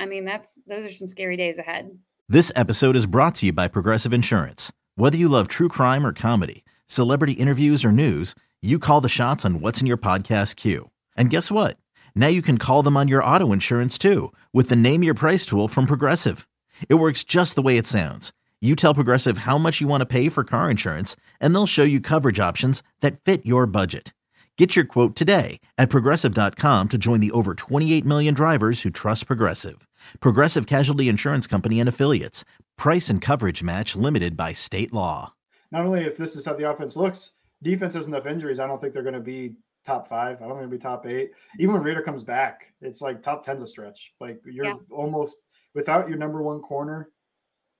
i 0.00 0.06
mean 0.06 0.24
that's 0.24 0.58
those 0.66 0.84
are 0.86 0.90
some 0.90 1.06
scary 1.06 1.36
days 1.36 1.58
ahead. 1.58 1.90
This 2.28 2.50
episode 2.56 2.96
is 2.96 3.06
brought 3.06 3.36
to 3.36 3.46
you 3.46 3.52
by 3.52 3.68
progressive 3.68 4.12
insurance. 4.12 4.72
Whether 4.96 5.18
you 5.18 5.28
love 5.28 5.46
true 5.46 5.68
crime 5.68 6.06
or 6.06 6.14
comedy 6.14 6.64
celebrity 6.86 7.34
interviews 7.34 7.84
or 7.84 7.92
news 7.92 8.34
you 8.62 8.78
call 8.78 9.02
the 9.02 9.08
shots 9.10 9.44
on 9.44 9.60
what's 9.60 9.80
in 9.82 9.86
your 9.86 9.98
podcast 9.98 10.56
queue. 10.56 10.90
And 11.16 11.28
guess 11.28 11.50
what? 11.50 11.76
Now 12.14 12.28
you 12.28 12.40
can 12.40 12.56
call 12.56 12.82
them 12.82 12.96
on 12.96 13.08
your 13.08 13.22
auto 13.22 13.52
insurance 13.52 13.98
too 13.98 14.32
with 14.54 14.70
the 14.70 14.76
name 14.76 15.02
your 15.02 15.14
price 15.14 15.44
tool 15.44 15.68
from 15.68 15.84
progressive 15.84 16.46
it 16.88 16.94
works 16.94 17.24
just 17.24 17.54
the 17.54 17.62
way 17.62 17.76
it 17.76 17.86
sounds. 17.86 18.32
You 18.60 18.74
tell 18.74 18.94
Progressive 18.94 19.38
how 19.38 19.58
much 19.58 19.82
you 19.82 19.86
want 19.86 20.00
to 20.00 20.06
pay 20.06 20.30
for 20.30 20.42
car 20.42 20.70
insurance, 20.70 21.14
and 21.40 21.54
they'll 21.54 21.66
show 21.66 21.84
you 21.84 22.00
coverage 22.00 22.40
options 22.40 22.82
that 23.00 23.20
fit 23.20 23.44
your 23.44 23.66
budget. 23.66 24.14
Get 24.56 24.74
your 24.74 24.86
quote 24.86 25.14
today 25.14 25.60
at 25.76 25.90
progressive.com 25.90 26.88
to 26.88 26.96
join 26.96 27.20
the 27.20 27.30
over 27.32 27.54
28 27.54 28.06
million 28.06 28.32
drivers 28.32 28.82
who 28.82 28.90
trust 28.90 29.26
Progressive. 29.26 29.86
Progressive 30.20 30.66
Casualty 30.66 31.08
Insurance 31.10 31.46
Company 31.46 31.78
and 31.78 31.88
Affiliates. 31.88 32.44
Price 32.78 33.10
and 33.10 33.20
coverage 33.20 33.62
match 33.62 33.94
limited 33.94 34.34
by 34.34 34.54
state 34.54 34.94
law. 34.94 35.34
Not 35.70 35.84
only 35.84 36.04
if 36.04 36.16
this 36.16 36.36
is 36.36 36.46
how 36.46 36.54
the 36.54 36.70
offense 36.70 36.96
looks, 36.96 37.32
defense 37.62 37.92
has 37.92 38.06
enough 38.06 38.24
injuries. 38.24 38.58
I 38.58 38.66
don't 38.66 38.80
think 38.80 38.94
they're 38.94 39.02
going 39.02 39.14
to 39.14 39.20
be 39.20 39.56
top 39.84 40.08
five. 40.08 40.40
I 40.40 40.46
don't 40.46 40.56
think 40.56 40.70
they'll 40.70 40.78
be 40.78 40.78
top 40.78 41.06
eight. 41.06 41.32
Even 41.58 41.74
when 41.74 41.82
Reader 41.82 42.02
comes 42.02 42.24
back, 42.24 42.72
it's 42.80 43.02
like 43.02 43.20
top 43.20 43.44
10's 43.44 43.62
a 43.62 43.66
stretch. 43.66 44.14
Like 44.20 44.40
you're 44.46 44.64
yeah. 44.64 44.74
almost 44.90 45.36
without 45.76 46.08
your 46.08 46.16
number 46.16 46.42
one 46.42 46.60
corner, 46.60 47.10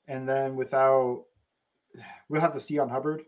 and 0.07 0.29
then 0.29 0.55
without, 0.55 1.25
we'll 2.29 2.43
have 2.43 2.53
to 2.53 2.61
see 2.61 2.79
on 2.79 2.91
Hubbard. 2.91 3.23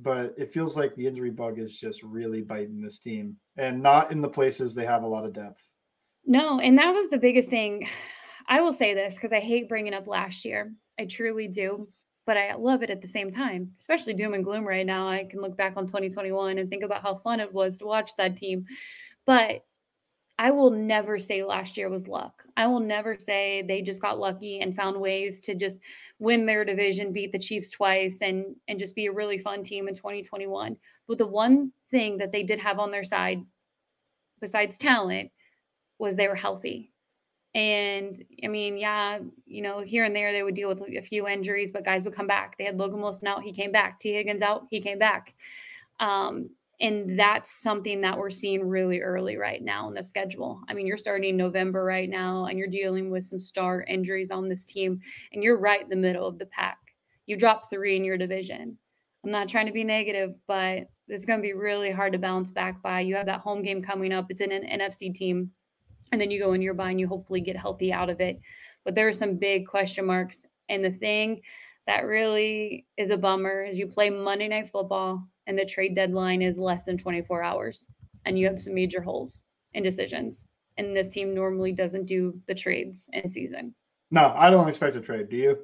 But 0.00 0.36
it 0.36 0.50
feels 0.50 0.76
like 0.76 0.94
the 0.94 1.06
injury 1.06 1.30
bug 1.30 1.58
is 1.58 1.78
just 1.78 2.02
really 2.02 2.42
biting 2.42 2.82
this 2.82 2.98
team, 2.98 3.36
and 3.56 3.80
not 3.80 4.10
in 4.10 4.20
the 4.20 4.28
places 4.28 4.74
they 4.74 4.84
have 4.84 5.04
a 5.04 5.06
lot 5.06 5.24
of 5.24 5.32
depth. 5.32 5.62
No, 6.26 6.58
and 6.58 6.76
that 6.76 6.90
was 6.90 7.08
the 7.08 7.16
biggest 7.16 7.48
thing. 7.48 7.88
I 8.48 8.60
will 8.60 8.72
say 8.72 8.94
this 8.94 9.14
because 9.14 9.32
I 9.32 9.40
hate 9.40 9.68
bringing 9.68 9.94
up 9.94 10.06
last 10.06 10.44
year. 10.44 10.72
I 11.00 11.06
truly 11.06 11.48
do, 11.48 11.88
but 12.26 12.36
I 12.36 12.54
love 12.54 12.82
it 12.82 12.90
at 12.90 13.00
the 13.00 13.08
same 13.08 13.32
time, 13.32 13.72
especially 13.76 14.14
doom 14.14 14.34
and 14.34 14.44
gloom 14.44 14.64
right 14.64 14.86
now. 14.86 15.08
I 15.08 15.24
can 15.24 15.40
look 15.40 15.56
back 15.56 15.76
on 15.76 15.86
2021 15.86 16.58
and 16.58 16.70
think 16.70 16.84
about 16.84 17.02
how 17.02 17.16
fun 17.16 17.40
it 17.40 17.52
was 17.52 17.78
to 17.78 17.86
watch 17.86 18.10
that 18.18 18.36
team. 18.36 18.66
But 19.26 19.64
I 20.38 20.50
will 20.50 20.70
never 20.70 21.18
say 21.18 21.42
last 21.42 21.76
year 21.76 21.88
was 21.88 22.08
luck. 22.08 22.44
I 22.56 22.66
will 22.66 22.80
never 22.80 23.16
say 23.18 23.62
they 23.62 23.80
just 23.80 24.02
got 24.02 24.18
lucky 24.18 24.60
and 24.60 24.76
found 24.76 25.00
ways 25.00 25.40
to 25.40 25.54
just 25.54 25.80
win 26.18 26.44
their 26.44 26.64
division, 26.64 27.12
beat 27.12 27.32
the 27.32 27.38
Chiefs 27.38 27.70
twice, 27.70 28.20
and 28.20 28.54
and 28.68 28.78
just 28.78 28.94
be 28.94 29.06
a 29.06 29.12
really 29.12 29.38
fun 29.38 29.62
team 29.62 29.88
in 29.88 29.94
2021. 29.94 30.76
But 31.08 31.18
the 31.18 31.26
one 31.26 31.72
thing 31.90 32.18
that 32.18 32.32
they 32.32 32.42
did 32.42 32.58
have 32.58 32.78
on 32.78 32.90
their 32.90 33.04
side, 33.04 33.42
besides 34.40 34.76
talent, 34.76 35.30
was 35.98 36.16
they 36.16 36.28
were 36.28 36.34
healthy. 36.34 36.92
And 37.54 38.22
I 38.44 38.48
mean, 38.48 38.76
yeah, 38.76 39.18
you 39.46 39.62
know, 39.62 39.80
here 39.80 40.04
and 40.04 40.14
there 40.14 40.32
they 40.32 40.42
would 40.42 40.54
deal 40.54 40.68
with 40.68 40.82
a 40.82 41.00
few 41.00 41.26
injuries, 41.26 41.72
but 41.72 41.86
guys 41.86 42.04
would 42.04 42.14
come 42.14 42.26
back. 42.26 42.58
They 42.58 42.64
had 42.64 42.76
Logan 42.76 43.00
Wilson 43.00 43.28
out, 43.28 43.42
he 43.42 43.52
came 43.52 43.72
back. 43.72 43.98
Tee 43.98 44.12
Higgins 44.12 44.42
out, 44.42 44.66
he 44.68 44.82
came 44.82 44.98
back. 44.98 45.34
Um, 45.98 46.50
and 46.80 47.18
that's 47.18 47.62
something 47.62 48.00
that 48.02 48.18
we're 48.18 48.30
seeing 48.30 48.66
really 48.66 49.00
early 49.00 49.36
right 49.36 49.62
now 49.62 49.88
in 49.88 49.94
the 49.94 50.02
schedule. 50.02 50.60
I 50.68 50.74
mean, 50.74 50.86
you're 50.86 50.96
starting 50.96 51.36
November 51.36 51.84
right 51.84 52.08
now 52.08 52.46
and 52.46 52.58
you're 52.58 52.68
dealing 52.68 53.10
with 53.10 53.24
some 53.24 53.40
star 53.40 53.82
injuries 53.84 54.30
on 54.30 54.48
this 54.48 54.64
team, 54.64 55.00
and 55.32 55.42
you're 55.42 55.58
right 55.58 55.82
in 55.82 55.88
the 55.88 55.96
middle 55.96 56.26
of 56.26 56.38
the 56.38 56.46
pack. 56.46 56.78
You 57.26 57.36
drop 57.36 57.68
three 57.68 57.96
in 57.96 58.04
your 58.04 58.18
division. 58.18 58.76
I'm 59.24 59.30
not 59.30 59.48
trying 59.48 59.66
to 59.66 59.72
be 59.72 59.84
negative, 59.84 60.34
but 60.46 60.88
it's 61.08 61.24
going 61.24 61.38
to 61.38 61.42
be 61.42 61.54
really 61.54 61.90
hard 61.90 62.12
to 62.12 62.18
bounce 62.18 62.50
back 62.50 62.82
by. 62.82 63.00
You 63.00 63.16
have 63.16 63.26
that 63.26 63.40
home 63.40 63.62
game 63.62 63.82
coming 63.82 64.12
up, 64.12 64.26
it's 64.28 64.40
in 64.40 64.52
an 64.52 64.80
NFC 64.80 65.12
team, 65.12 65.50
and 66.12 66.20
then 66.20 66.30
you 66.30 66.38
go 66.38 66.52
in 66.52 66.62
your 66.62 66.74
bye 66.74 66.90
and 66.90 67.00
you 67.00 67.08
hopefully 67.08 67.40
get 67.40 67.56
healthy 67.56 67.92
out 67.92 68.10
of 68.10 68.20
it. 68.20 68.38
But 68.84 68.94
there 68.94 69.08
are 69.08 69.12
some 69.12 69.36
big 69.36 69.66
question 69.66 70.06
marks. 70.06 70.46
And 70.68 70.84
the 70.84 70.92
thing 70.92 71.40
that 71.86 72.04
really 72.04 72.86
is 72.96 73.10
a 73.10 73.16
bummer 73.16 73.64
is 73.64 73.78
you 73.78 73.86
play 73.86 74.10
Monday 74.10 74.48
Night 74.48 74.70
Football 74.70 75.26
and 75.46 75.58
the 75.58 75.64
trade 75.64 75.94
deadline 75.94 76.42
is 76.42 76.58
less 76.58 76.84
than 76.84 76.98
24 76.98 77.42
hours 77.42 77.86
and 78.26 78.38
you 78.38 78.46
have 78.46 78.60
some 78.60 78.74
major 78.74 79.00
holes 79.00 79.44
in 79.74 79.82
decisions. 79.82 80.46
And 80.76 80.94
this 80.94 81.08
team 81.08 81.34
normally 81.34 81.72
doesn't 81.72 82.04
do 82.04 82.38
the 82.46 82.54
trades 82.54 83.08
in 83.12 83.28
season. 83.28 83.74
No 84.10 84.34
i 84.36 84.50
don't 84.50 84.68
expect 84.68 84.96
a 84.96 85.00
trade 85.00 85.28
do 85.30 85.36
you? 85.36 85.58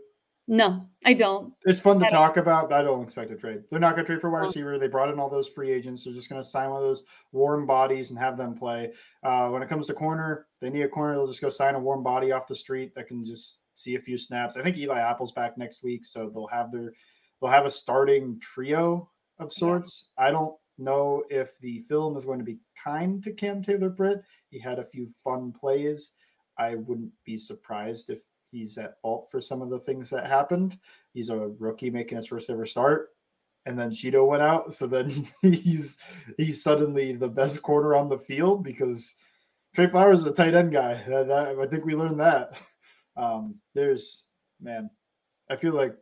No 0.48 0.86
i 1.04 1.12
don't. 1.12 1.52
It's 1.64 1.80
fun 1.80 2.00
to 2.00 2.08
talk 2.08 2.36
about 2.36 2.70
but 2.70 2.80
i 2.80 2.82
don't 2.82 3.02
expect 3.02 3.30
a 3.30 3.36
trade. 3.36 3.62
They're 3.70 3.80
not 3.80 3.94
going 3.94 4.04
to 4.04 4.12
trade 4.12 4.20
for 4.20 4.30
wide 4.30 4.44
receiver. 4.44 4.78
They 4.78 4.88
brought 4.88 5.10
in 5.10 5.18
all 5.18 5.28
those 5.28 5.48
free 5.48 5.70
agents. 5.70 6.04
They're 6.04 6.14
just 6.14 6.28
going 6.28 6.42
to 6.42 6.48
sign 6.48 6.70
one 6.70 6.82
of 6.82 6.88
those 6.88 7.02
warm 7.32 7.66
bodies 7.66 8.10
and 8.10 8.18
have 8.18 8.36
them 8.36 8.54
play. 8.54 8.92
Uh, 9.22 9.48
when 9.48 9.62
it 9.62 9.68
comes 9.68 9.86
to 9.88 9.94
corner 9.94 10.46
they 10.60 10.70
need 10.70 10.82
a 10.82 10.88
corner. 10.88 11.14
They'll 11.14 11.28
just 11.28 11.40
go 11.40 11.48
sign 11.48 11.74
a 11.74 11.80
warm 11.80 12.02
body 12.02 12.32
off 12.32 12.48
the 12.48 12.56
street 12.56 12.94
that 12.94 13.08
can 13.08 13.24
just 13.24 13.64
see 13.74 13.96
a 13.96 14.00
few 14.00 14.16
snaps. 14.16 14.56
I 14.56 14.62
think 14.62 14.78
eli 14.78 14.98
apple's 14.98 15.32
back 15.32 15.58
next 15.58 15.82
week 15.82 16.06
so 16.06 16.30
they'll 16.30 16.46
have 16.48 16.72
their 16.72 16.92
they'll 17.40 17.50
have 17.50 17.66
a 17.66 17.70
starting 17.70 18.38
trio 18.40 19.10
of 19.42 19.52
sorts. 19.52 20.10
Yeah. 20.18 20.26
I 20.26 20.30
don't 20.30 20.54
know 20.78 21.22
if 21.30 21.58
the 21.60 21.80
film 21.80 22.16
is 22.16 22.24
going 22.24 22.38
to 22.38 22.44
be 22.44 22.58
kind 22.82 23.22
to 23.22 23.32
Cam 23.32 23.62
Taylor 23.62 23.90
Britt. 23.90 24.22
He 24.50 24.58
had 24.58 24.78
a 24.78 24.84
few 24.84 25.08
fun 25.08 25.52
plays. 25.52 26.12
I 26.58 26.76
wouldn't 26.76 27.12
be 27.24 27.36
surprised 27.36 28.10
if 28.10 28.20
he's 28.50 28.76
at 28.78 29.00
fault 29.00 29.28
for 29.30 29.40
some 29.40 29.62
of 29.62 29.70
the 29.70 29.80
things 29.80 30.10
that 30.10 30.26
happened. 30.26 30.78
He's 31.14 31.30
a 31.30 31.52
rookie 31.58 31.90
making 31.90 32.16
his 32.16 32.26
first 32.26 32.50
ever 32.50 32.66
start. 32.66 33.10
And 33.64 33.78
then 33.78 33.90
Chido 33.90 34.26
went 34.26 34.42
out. 34.42 34.74
So 34.74 34.86
then 34.86 35.10
he's 35.42 35.98
he's 36.36 36.62
suddenly 36.62 37.12
the 37.12 37.28
best 37.28 37.62
corner 37.62 37.94
on 37.94 38.08
the 38.08 38.18
field 38.18 38.64
because 38.64 39.16
Trey 39.74 39.86
Flowers 39.86 40.20
is 40.20 40.26
a 40.26 40.32
tight 40.32 40.54
end 40.54 40.72
guy. 40.72 41.02
That, 41.08 41.28
that, 41.28 41.58
I 41.58 41.66
think 41.66 41.84
we 41.84 41.94
learned 41.94 42.20
that. 42.20 42.60
Um, 43.14 43.56
there's 43.74 44.24
man, 44.58 44.88
I 45.50 45.56
feel 45.56 45.74
like 45.74 45.94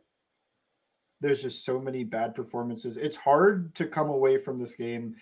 there's 1.21 1.41
just 1.41 1.63
so 1.63 1.79
many 1.79 2.03
bad 2.03 2.35
performances. 2.35 2.97
It's 2.97 3.15
hard 3.15 3.73
to 3.75 3.85
come 3.85 4.09
away 4.09 4.37
from 4.37 4.59
this 4.59 4.73
game 4.73 5.15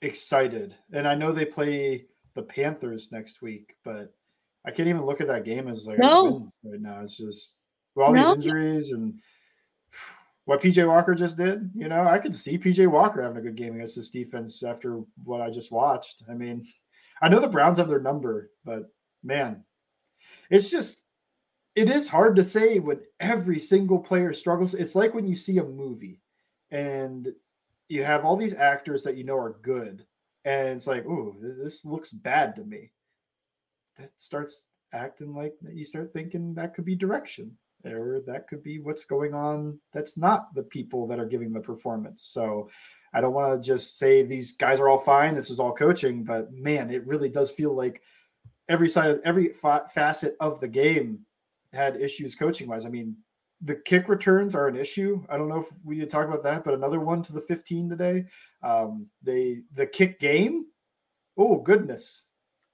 excited. 0.00 0.74
And 0.92 1.06
I 1.06 1.14
know 1.14 1.32
they 1.32 1.44
play 1.44 2.06
the 2.34 2.42
Panthers 2.42 3.10
next 3.12 3.42
week, 3.42 3.74
but 3.84 4.14
I 4.64 4.70
can't 4.70 4.88
even 4.88 5.04
look 5.04 5.20
at 5.20 5.26
that 5.26 5.44
game 5.44 5.68
as 5.68 5.86
like 5.86 5.98
no. 5.98 6.52
right 6.64 6.80
now. 6.80 7.00
It's 7.02 7.16
just 7.16 7.68
all 7.96 8.12
no. 8.12 8.34
these 8.34 8.46
injuries 8.46 8.92
and 8.92 9.14
what 10.44 10.62
PJ 10.62 10.86
Walker 10.86 11.14
just 11.14 11.36
did. 11.36 11.70
You 11.74 11.88
know, 11.88 12.02
I 12.02 12.18
could 12.18 12.34
see 12.34 12.58
PJ 12.58 12.86
Walker 12.88 13.22
having 13.22 13.38
a 13.38 13.42
good 13.42 13.56
game 13.56 13.74
against 13.74 13.96
this 13.96 14.10
defense 14.10 14.62
after 14.62 15.00
what 15.24 15.40
I 15.40 15.50
just 15.50 15.72
watched. 15.72 16.22
I 16.30 16.34
mean, 16.34 16.64
I 17.20 17.28
know 17.28 17.40
the 17.40 17.48
Browns 17.48 17.78
have 17.78 17.88
their 17.88 18.00
number, 18.00 18.50
but 18.64 18.84
man, 19.24 19.64
it's 20.50 20.70
just 20.70 21.06
it 21.74 21.88
is 21.88 22.08
hard 22.08 22.36
to 22.36 22.44
say 22.44 22.78
when 22.78 23.02
every 23.20 23.58
single 23.58 23.98
player 23.98 24.32
struggles. 24.32 24.74
It's 24.74 24.94
like 24.94 25.14
when 25.14 25.26
you 25.26 25.34
see 25.34 25.58
a 25.58 25.64
movie 25.64 26.20
and 26.70 27.32
you 27.88 28.04
have 28.04 28.24
all 28.24 28.36
these 28.36 28.54
actors 28.54 29.02
that 29.04 29.16
you 29.16 29.24
know 29.24 29.36
are 29.36 29.58
good, 29.62 30.04
and 30.44 30.68
it's 30.70 30.86
like, 30.86 31.06
oh, 31.06 31.36
this 31.40 31.84
looks 31.84 32.10
bad 32.10 32.56
to 32.56 32.64
me. 32.64 32.90
That 33.98 34.10
starts 34.16 34.68
acting 34.92 35.34
like 35.34 35.54
you 35.72 35.84
start 35.84 36.12
thinking 36.12 36.54
that 36.54 36.74
could 36.74 36.84
be 36.84 36.94
direction 36.94 37.56
or 37.84 38.22
that 38.26 38.46
could 38.48 38.62
be 38.62 38.78
what's 38.78 39.04
going 39.04 39.34
on 39.34 39.78
that's 39.92 40.16
not 40.16 40.54
the 40.54 40.62
people 40.62 41.06
that 41.06 41.18
are 41.18 41.26
giving 41.26 41.52
the 41.52 41.60
performance 41.60 42.22
so 42.22 42.68
i 43.14 43.20
don't 43.20 43.32
want 43.32 43.52
to 43.52 43.66
just 43.66 43.98
say 43.98 44.22
these 44.22 44.52
guys 44.52 44.78
are 44.78 44.88
all 44.88 44.98
fine 44.98 45.34
this 45.34 45.50
is 45.50 45.58
all 45.58 45.72
coaching 45.72 46.22
but 46.22 46.52
man 46.52 46.90
it 46.90 47.06
really 47.06 47.28
does 47.28 47.50
feel 47.50 47.74
like 47.74 48.02
every 48.68 48.88
side 48.88 49.10
of 49.10 49.20
every 49.24 49.48
fa- 49.48 49.88
facet 49.92 50.36
of 50.40 50.60
the 50.60 50.68
game 50.68 51.18
had 51.72 52.00
issues 52.00 52.34
coaching 52.34 52.68
wise. 52.68 52.84
I 52.86 52.88
mean, 52.88 53.16
the 53.62 53.76
kick 53.76 54.08
returns 54.08 54.54
are 54.54 54.68
an 54.68 54.76
issue. 54.76 55.24
I 55.28 55.36
don't 55.36 55.48
know 55.48 55.60
if 55.60 55.68
we 55.84 55.94
need 55.94 56.02
to 56.02 56.06
talk 56.06 56.26
about 56.26 56.42
that, 56.42 56.64
but 56.64 56.74
another 56.74 57.00
one 57.00 57.22
to 57.22 57.32
the 57.32 57.40
15 57.40 57.88
today. 57.88 58.24
Um, 58.62 59.06
they 59.22 59.60
the 59.74 59.86
kick 59.86 60.18
game. 60.18 60.66
Oh 61.38 61.58
goodness. 61.58 62.24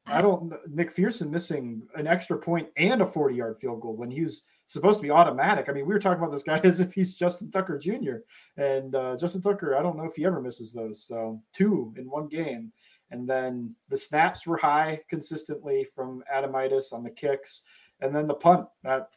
I 0.07 0.23
don't 0.23 0.51
McPherson 0.75 1.29
missing 1.29 1.83
an 1.95 2.07
extra 2.07 2.39
point 2.39 2.69
and 2.77 3.03
a 3.03 3.07
40 3.07 3.35
yard 3.35 3.59
field 3.61 3.83
goal 3.83 3.95
when 3.95 4.11
he 4.11 4.23
was 4.23 4.45
supposed 4.67 5.01
to 5.01 5.03
be 5.03 5.11
automatic. 5.11 5.69
I 5.69 5.73
mean, 5.73 5.87
we 5.87 5.93
were 5.93 6.01
talking 6.01 6.23
about 6.23 6.33
this 6.33 6.43
guy 6.43 6.59
as 6.65 6.81
if 6.81 6.93
he's 6.93 7.15
Justin 7.15 7.51
Tucker 7.51 7.79
Jr. 7.79 8.17
And 8.57 8.95
uh, 8.95 9.17
Justin 9.17 9.43
Tucker, 9.43 9.77
I 9.77 9.83
don't 9.83 9.97
know 9.97 10.05
if 10.05 10.15
he 10.15 10.25
ever 10.25 10.41
misses 10.41 10.73
those. 10.73 11.05
So 11.05 11.43
two 11.53 11.93
in 11.99 12.09
one 12.09 12.29
game. 12.29 12.73
And 13.11 13.29
then 13.29 13.75
the 13.89 13.97
snaps 13.97 14.47
were 14.47 14.59
high 14.59 15.01
consistently 15.09 15.87
from 15.95 16.23
Adomitis 16.35 16.93
on 16.93 17.03
the 17.03 17.11
kicks. 17.11 17.63
And 18.01 18.15
then 18.15 18.27
the 18.27 18.35
punt. 18.35 18.67
That 18.85 19.09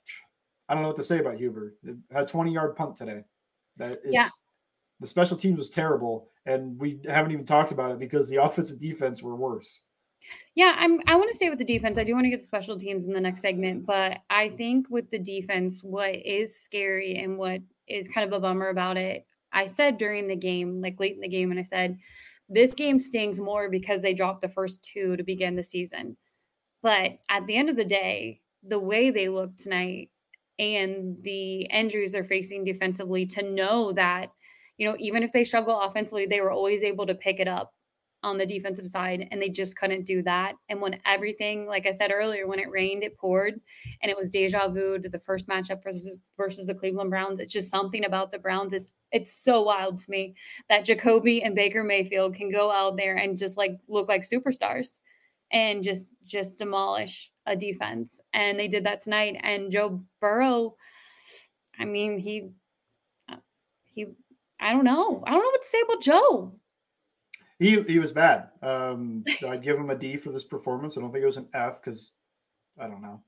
I 0.68 0.74
don't 0.74 0.84
know 0.84 0.90
what 0.90 0.98
to 0.98 1.04
say 1.04 1.20
about 1.20 1.38
Huber. 1.38 1.76
It 1.84 1.96
had 2.12 2.28
20 2.28 2.54
yard 2.54 2.76
punt 2.76 2.96
today. 2.96 3.24
That 3.78 4.00
is 4.04 4.14
yeah. 4.14 4.30
the 5.00 5.08
special 5.08 5.38
teams 5.38 5.58
was 5.58 5.70
terrible, 5.70 6.30
and 6.46 6.80
we 6.80 7.00
haven't 7.08 7.32
even 7.32 7.46
talked 7.46 7.72
about 7.72 7.92
it 7.92 8.00
because 8.00 8.30
the 8.30 8.38
offensive 8.44 8.80
defense 8.80 9.22
were 9.22 9.36
worse. 9.36 9.84
Yeah, 10.56 10.76
I'm 10.78 11.00
I 11.08 11.16
want 11.16 11.30
to 11.30 11.36
stay 11.36 11.50
with 11.50 11.60
the 11.60 11.66
defense. 11.66 11.98
I 11.98 12.04
do 12.04 12.14
want 12.14 12.26
to 12.26 12.30
get 12.30 12.40
the 12.40 12.46
special 12.46 12.78
teams 12.78 13.06
in 13.06 13.14
the 13.14 13.22
next 13.22 13.42
segment, 13.42 13.86
but 13.86 14.20
I 14.30 14.50
think 14.50 14.88
with 14.90 15.10
the 15.10 15.20
defense, 15.20 15.84
what 15.84 16.16
is 16.16 16.62
scary 16.62 17.18
and 17.18 17.38
what 17.38 17.62
is 17.88 18.08
kind 18.08 18.28
of 18.28 18.34
a 18.34 18.40
bummer 18.40 18.70
about 18.70 18.98
it, 18.98 19.26
I 19.52 19.68
said 19.68 19.98
during 19.98 20.28
the 20.28 20.36
game, 20.36 20.82
like 20.82 21.00
late 21.00 21.16
in 21.16 21.22
the 21.22 21.28
game, 21.28 21.52
and 21.52 21.60
I 21.60 21.64
said, 21.64 21.98
this 22.50 22.74
game 22.74 23.00
stings 23.00 23.40
more 23.40 23.70
because 23.70 24.02
they 24.02 24.14
dropped 24.14 24.42
the 24.42 24.50
first 24.50 24.84
two 24.84 25.16
to 25.16 25.24
begin 25.24 25.56
the 25.56 25.64
season. 25.64 26.18
But 26.84 27.18
at 27.30 27.48
the 27.48 27.56
end 27.56 27.70
of 27.70 27.76
the 27.76 27.86
day, 27.86 28.42
the 28.64 28.80
way 28.80 29.10
they 29.10 29.30
look 29.30 29.56
tonight 29.58 30.10
and 30.60 31.18
the 31.24 31.62
injuries 31.64 32.12
they're 32.12 32.24
facing 32.24 32.64
defensively 32.64 33.26
to 33.26 33.42
know 33.42 33.92
that, 33.94 34.32
you 34.78 34.88
know, 34.88 34.96
even 35.00 35.24
if 35.24 35.32
they 35.34 35.44
struggle 35.44 35.82
offensively, 35.82 36.26
they 36.26 36.42
were 36.42 36.52
always 36.52 36.84
able 36.84 37.08
to 37.08 37.16
pick 37.16 37.40
it 37.40 37.48
up 37.48 37.74
on 38.24 38.38
the 38.38 38.46
defensive 38.46 38.88
side 38.88 39.28
and 39.32 39.42
they 39.42 39.50
just 39.50 39.76
couldn't 39.76 40.06
do 40.06 40.22
that. 40.22 40.54
And 40.70 40.80
when 40.80 41.00
everything, 41.06 41.66
like 41.66 41.88
I 41.88 41.92
said 41.92 42.12
earlier, 42.14 42.46
when 42.46 42.60
it 42.60 42.70
rained, 42.70 43.04
it 43.04 43.18
poured 43.18 43.60
and 44.02 44.12
it 44.12 44.18
was 44.18 44.30
deja 44.30 44.68
vu 44.68 45.00
to 45.00 45.10
the 45.10 45.20
first 45.20 45.48
matchup 45.48 45.84
versus 45.84 46.16
versus 46.38 46.68
the 46.68 46.76
Cleveland 46.76 47.10
Browns. 47.10 47.40
It's 47.40 47.52
just 47.52 47.72
something 47.72 48.06
about 48.06 48.32
the 48.32 48.38
Browns 48.38 48.74
is 48.74 48.88
it's 49.12 49.34
so 49.44 49.64
wild 49.64 49.98
to 49.98 50.12
me 50.12 50.36
that 50.70 50.86
Jacoby 50.86 51.42
and 51.44 51.56
Baker 51.56 51.84
Mayfield 51.84 52.36
can 52.36 52.52
go 52.52 52.72
out 52.72 52.96
there 52.96 53.16
and 53.16 53.38
just 53.38 53.58
like 53.58 53.78
look 53.88 54.08
like 54.08 54.22
superstars 54.22 55.00
and 55.52 55.84
just 55.84 56.16
just 56.26 56.60
demolish 56.60 57.32
a 57.46 57.56
defense. 57.56 58.20
And 58.34 58.60
they 58.60 58.68
did 58.68 58.86
that 58.86 59.02
tonight. 59.02 59.38
And 59.44 59.72
Joe 59.72 60.04
Burrow, 60.20 60.76
I 61.80 61.86
mean, 61.86 62.20
he 62.20 62.50
uh, 63.30 63.38
he 63.86 64.08
I 64.60 64.74
don't 64.74 64.86
know. 64.86 65.24
I 65.26 65.32
don't 65.32 65.40
know 65.40 65.50
what 65.50 65.62
to 65.62 65.68
say 65.68 65.82
about 65.82 66.02
Joe. 66.02 66.56
He 67.60 67.82
he 67.82 68.00
was 68.00 68.12
bad. 68.12 68.50
Um, 68.62 69.24
I'd 69.48 69.64
give 69.64 69.78
him 69.78 69.90
a 69.90 69.96
D 69.96 70.18
for 70.18 70.32
this 70.32 70.44
performance. 70.44 70.98
I 70.98 71.02
don't 71.02 71.12
think 71.12 71.24
it 71.24 71.28
was 71.28 71.38
an 71.38 71.50
F 71.54 71.82
because 71.82 72.14
I 72.80 72.88
don't 72.88 73.02
know. 73.02 73.22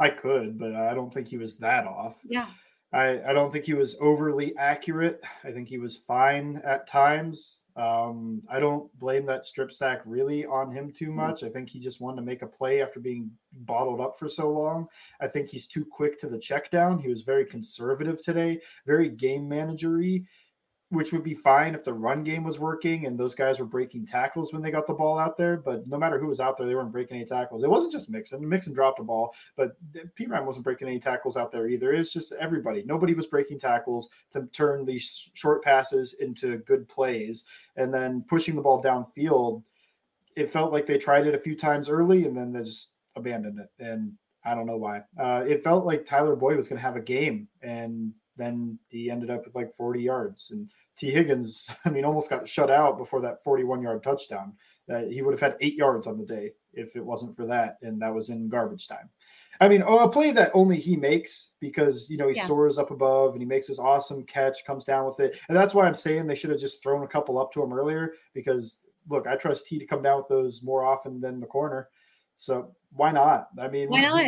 I 0.00 0.10
could, 0.10 0.58
but 0.58 0.74
I 0.74 0.94
don't 0.94 1.12
think 1.12 1.28
he 1.28 1.38
was 1.38 1.58
that 1.58 1.86
off. 1.86 2.18
Yeah. 2.24 2.48
I, 2.92 3.20
I 3.22 3.32
don't 3.34 3.52
think 3.52 3.66
he 3.66 3.74
was 3.74 3.96
overly 4.00 4.56
accurate. 4.56 5.22
I 5.44 5.50
think 5.50 5.68
he 5.68 5.78
was 5.78 5.96
fine 5.96 6.60
at 6.64 6.86
times. 6.86 7.64
Um, 7.76 8.42
I 8.50 8.58
don't 8.58 8.90
blame 8.98 9.26
that 9.26 9.44
strip 9.44 9.72
sack 9.72 10.00
really 10.04 10.46
on 10.46 10.72
him 10.72 10.90
too 10.90 11.12
much. 11.12 11.44
I 11.44 11.50
think 11.50 11.68
he 11.68 11.78
just 11.78 12.00
wanted 12.00 12.16
to 12.16 12.22
make 12.22 12.42
a 12.42 12.46
play 12.46 12.82
after 12.82 12.98
being 12.98 13.30
bottled 13.52 14.00
up 14.00 14.18
for 14.18 14.28
so 14.28 14.50
long. 14.50 14.88
I 15.20 15.28
think 15.28 15.50
he's 15.50 15.66
too 15.66 15.84
quick 15.84 16.18
to 16.20 16.28
the 16.28 16.38
check 16.38 16.70
down. 16.70 16.98
He 16.98 17.08
was 17.08 17.22
very 17.22 17.44
conservative 17.44 18.22
today, 18.22 18.60
very 18.86 19.10
game 19.10 19.48
managery 19.48 20.24
which 20.90 21.12
would 21.12 21.22
be 21.22 21.34
fine 21.34 21.74
if 21.74 21.84
the 21.84 21.92
run 21.92 22.24
game 22.24 22.42
was 22.42 22.58
working 22.58 23.04
and 23.04 23.18
those 23.18 23.34
guys 23.34 23.58
were 23.58 23.66
breaking 23.66 24.06
tackles 24.06 24.52
when 24.52 24.62
they 24.62 24.70
got 24.70 24.86
the 24.86 24.94
ball 24.94 25.18
out 25.18 25.36
there. 25.36 25.58
But 25.58 25.86
no 25.86 25.98
matter 25.98 26.18
who 26.18 26.26
was 26.26 26.40
out 26.40 26.56
there, 26.56 26.66
they 26.66 26.74
weren't 26.74 26.92
breaking 26.92 27.16
any 27.16 27.26
tackles. 27.26 27.62
It 27.62 27.70
wasn't 27.70 27.92
just 27.92 28.08
Mixon. 28.08 28.48
Mixon 28.48 28.72
dropped 28.72 28.98
the 28.98 29.04
ball, 29.04 29.34
but 29.54 29.76
Perine 30.18 30.46
wasn't 30.46 30.64
breaking 30.64 30.88
any 30.88 30.98
tackles 30.98 31.36
out 31.36 31.52
there 31.52 31.68
either. 31.68 31.92
It's 31.92 32.12
just 32.12 32.32
everybody. 32.40 32.84
Nobody 32.86 33.12
was 33.12 33.26
breaking 33.26 33.58
tackles 33.58 34.08
to 34.32 34.46
turn 34.46 34.86
these 34.86 35.30
short 35.34 35.62
passes 35.62 36.14
into 36.20 36.58
good 36.58 36.88
plays 36.88 37.44
and 37.76 37.92
then 37.92 38.24
pushing 38.26 38.56
the 38.56 38.62
ball 38.62 38.82
downfield. 38.82 39.62
It 40.36 40.50
felt 40.52 40.72
like 40.72 40.86
they 40.86 40.98
tried 40.98 41.26
it 41.26 41.34
a 41.34 41.38
few 41.38 41.54
times 41.54 41.90
early 41.90 42.24
and 42.24 42.36
then 42.36 42.50
they 42.50 42.60
just 42.60 42.92
abandoned 43.14 43.58
it. 43.58 43.68
And 43.78 44.12
I 44.44 44.54
don't 44.54 44.66
know 44.66 44.76
why. 44.78 45.02
Uh, 45.18 45.44
it 45.46 45.62
felt 45.62 45.84
like 45.84 46.04
Tyler 46.04 46.36
Boyd 46.36 46.56
was 46.56 46.68
going 46.68 46.78
to 46.78 46.86
have 46.86 46.96
a 46.96 47.00
game, 47.00 47.48
and 47.60 48.12
then 48.38 48.78
he 48.88 49.10
ended 49.10 49.30
up 49.30 49.44
with 49.44 49.54
like 49.54 49.74
40 49.74 50.00
yards. 50.00 50.50
And 50.52 50.70
Tee 50.96 51.10
Higgins, 51.10 51.68
I 51.84 51.90
mean, 51.90 52.04
almost 52.04 52.30
got 52.30 52.48
shut 52.48 52.70
out 52.70 52.96
before 52.96 53.20
that 53.20 53.42
41 53.44 53.82
yard 53.82 54.02
touchdown. 54.02 54.54
Uh, 54.90 55.02
he 55.02 55.20
would 55.20 55.32
have 55.32 55.40
had 55.40 55.58
eight 55.60 55.74
yards 55.74 56.06
on 56.06 56.18
the 56.18 56.24
day 56.24 56.52
if 56.72 56.96
it 56.96 57.04
wasn't 57.04 57.36
for 57.36 57.44
that. 57.46 57.76
And 57.82 58.00
that 58.00 58.14
was 58.14 58.30
in 58.30 58.48
garbage 58.48 58.88
time. 58.88 59.10
I 59.60 59.68
mean, 59.68 59.82
oh, 59.84 59.98
a 59.98 60.08
play 60.08 60.30
that 60.30 60.52
only 60.54 60.78
he 60.78 60.96
makes 60.96 61.50
because, 61.60 62.08
you 62.08 62.16
know, 62.16 62.28
he 62.28 62.36
yeah. 62.36 62.46
soars 62.46 62.78
up 62.78 62.92
above 62.92 63.32
and 63.32 63.42
he 63.42 63.46
makes 63.46 63.66
this 63.66 63.80
awesome 63.80 64.22
catch, 64.24 64.64
comes 64.64 64.84
down 64.84 65.04
with 65.04 65.18
it. 65.18 65.36
And 65.48 65.56
that's 65.56 65.74
why 65.74 65.86
I'm 65.86 65.94
saying 65.94 66.26
they 66.26 66.36
should 66.36 66.50
have 66.50 66.60
just 66.60 66.82
thrown 66.82 67.02
a 67.02 67.08
couple 67.08 67.38
up 67.38 67.52
to 67.52 67.62
him 67.62 67.72
earlier 67.72 68.14
because, 68.34 68.78
look, 69.08 69.26
I 69.26 69.34
trust 69.34 69.66
he 69.66 69.78
to 69.78 69.86
come 69.86 70.00
down 70.00 70.18
with 70.18 70.28
those 70.28 70.62
more 70.62 70.84
often 70.84 71.20
than 71.20 71.40
the 71.40 71.46
corner. 71.46 71.88
So 72.36 72.72
why 72.92 73.10
not? 73.10 73.48
I 73.60 73.66
mean, 73.66 73.88
why 73.88 74.02
not? 74.02 74.24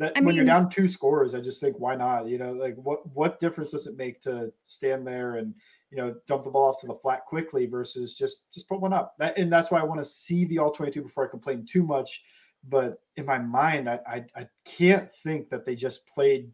That 0.00 0.16
I 0.16 0.20
when 0.20 0.28
mean, 0.28 0.36
you're 0.36 0.46
down 0.46 0.70
two 0.70 0.88
scores, 0.88 1.34
I 1.34 1.40
just 1.40 1.60
think 1.60 1.78
why 1.78 1.94
not? 1.94 2.26
You 2.26 2.38
know, 2.38 2.52
like 2.52 2.74
what 2.76 3.06
what 3.14 3.38
difference 3.38 3.70
does 3.70 3.86
it 3.86 3.98
make 3.98 4.18
to 4.22 4.50
stand 4.62 5.06
there 5.06 5.36
and 5.36 5.54
you 5.90 5.98
know 5.98 6.14
dump 6.26 6.42
the 6.42 6.50
ball 6.50 6.70
off 6.70 6.80
to 6.80 6.86
the 6.86 6.94
flat 6.94 7.26
quickly 7.26 7.66
versus 7.66 8.14
just 8.14 8.50
just 8.50 8.66
put 8.66 8.80
one 8.80 8.94
up? 8.94 9.14
That, 9.18 9.36
and 9.36 9.52
that's 9.52 9.70
why 9.70 9.78
I 9.78 9.84
want 9.84 10.00
to 10.00 10.04
see 10.06 10.46
the 10.46 10.58
all 10.58 10.70
22 10.70 11.02
before 11.02 11.26
I 11.26 11.30
complain 11.30 11.66
too 11.66 11.82
much. 11.82 12.22
But 12.66 13.02
in 13.16 13.26
my 13.26 13.36
mind, 13.36 13.90
I, 13.90 14.00
I 14.06 14.24
I 14.34 14.48
can't 14.64 15.12
think 15.12 15.50
that 15.50 15.66
they 15.66 15.74
just 15.74 16.06
played 16.06 16.50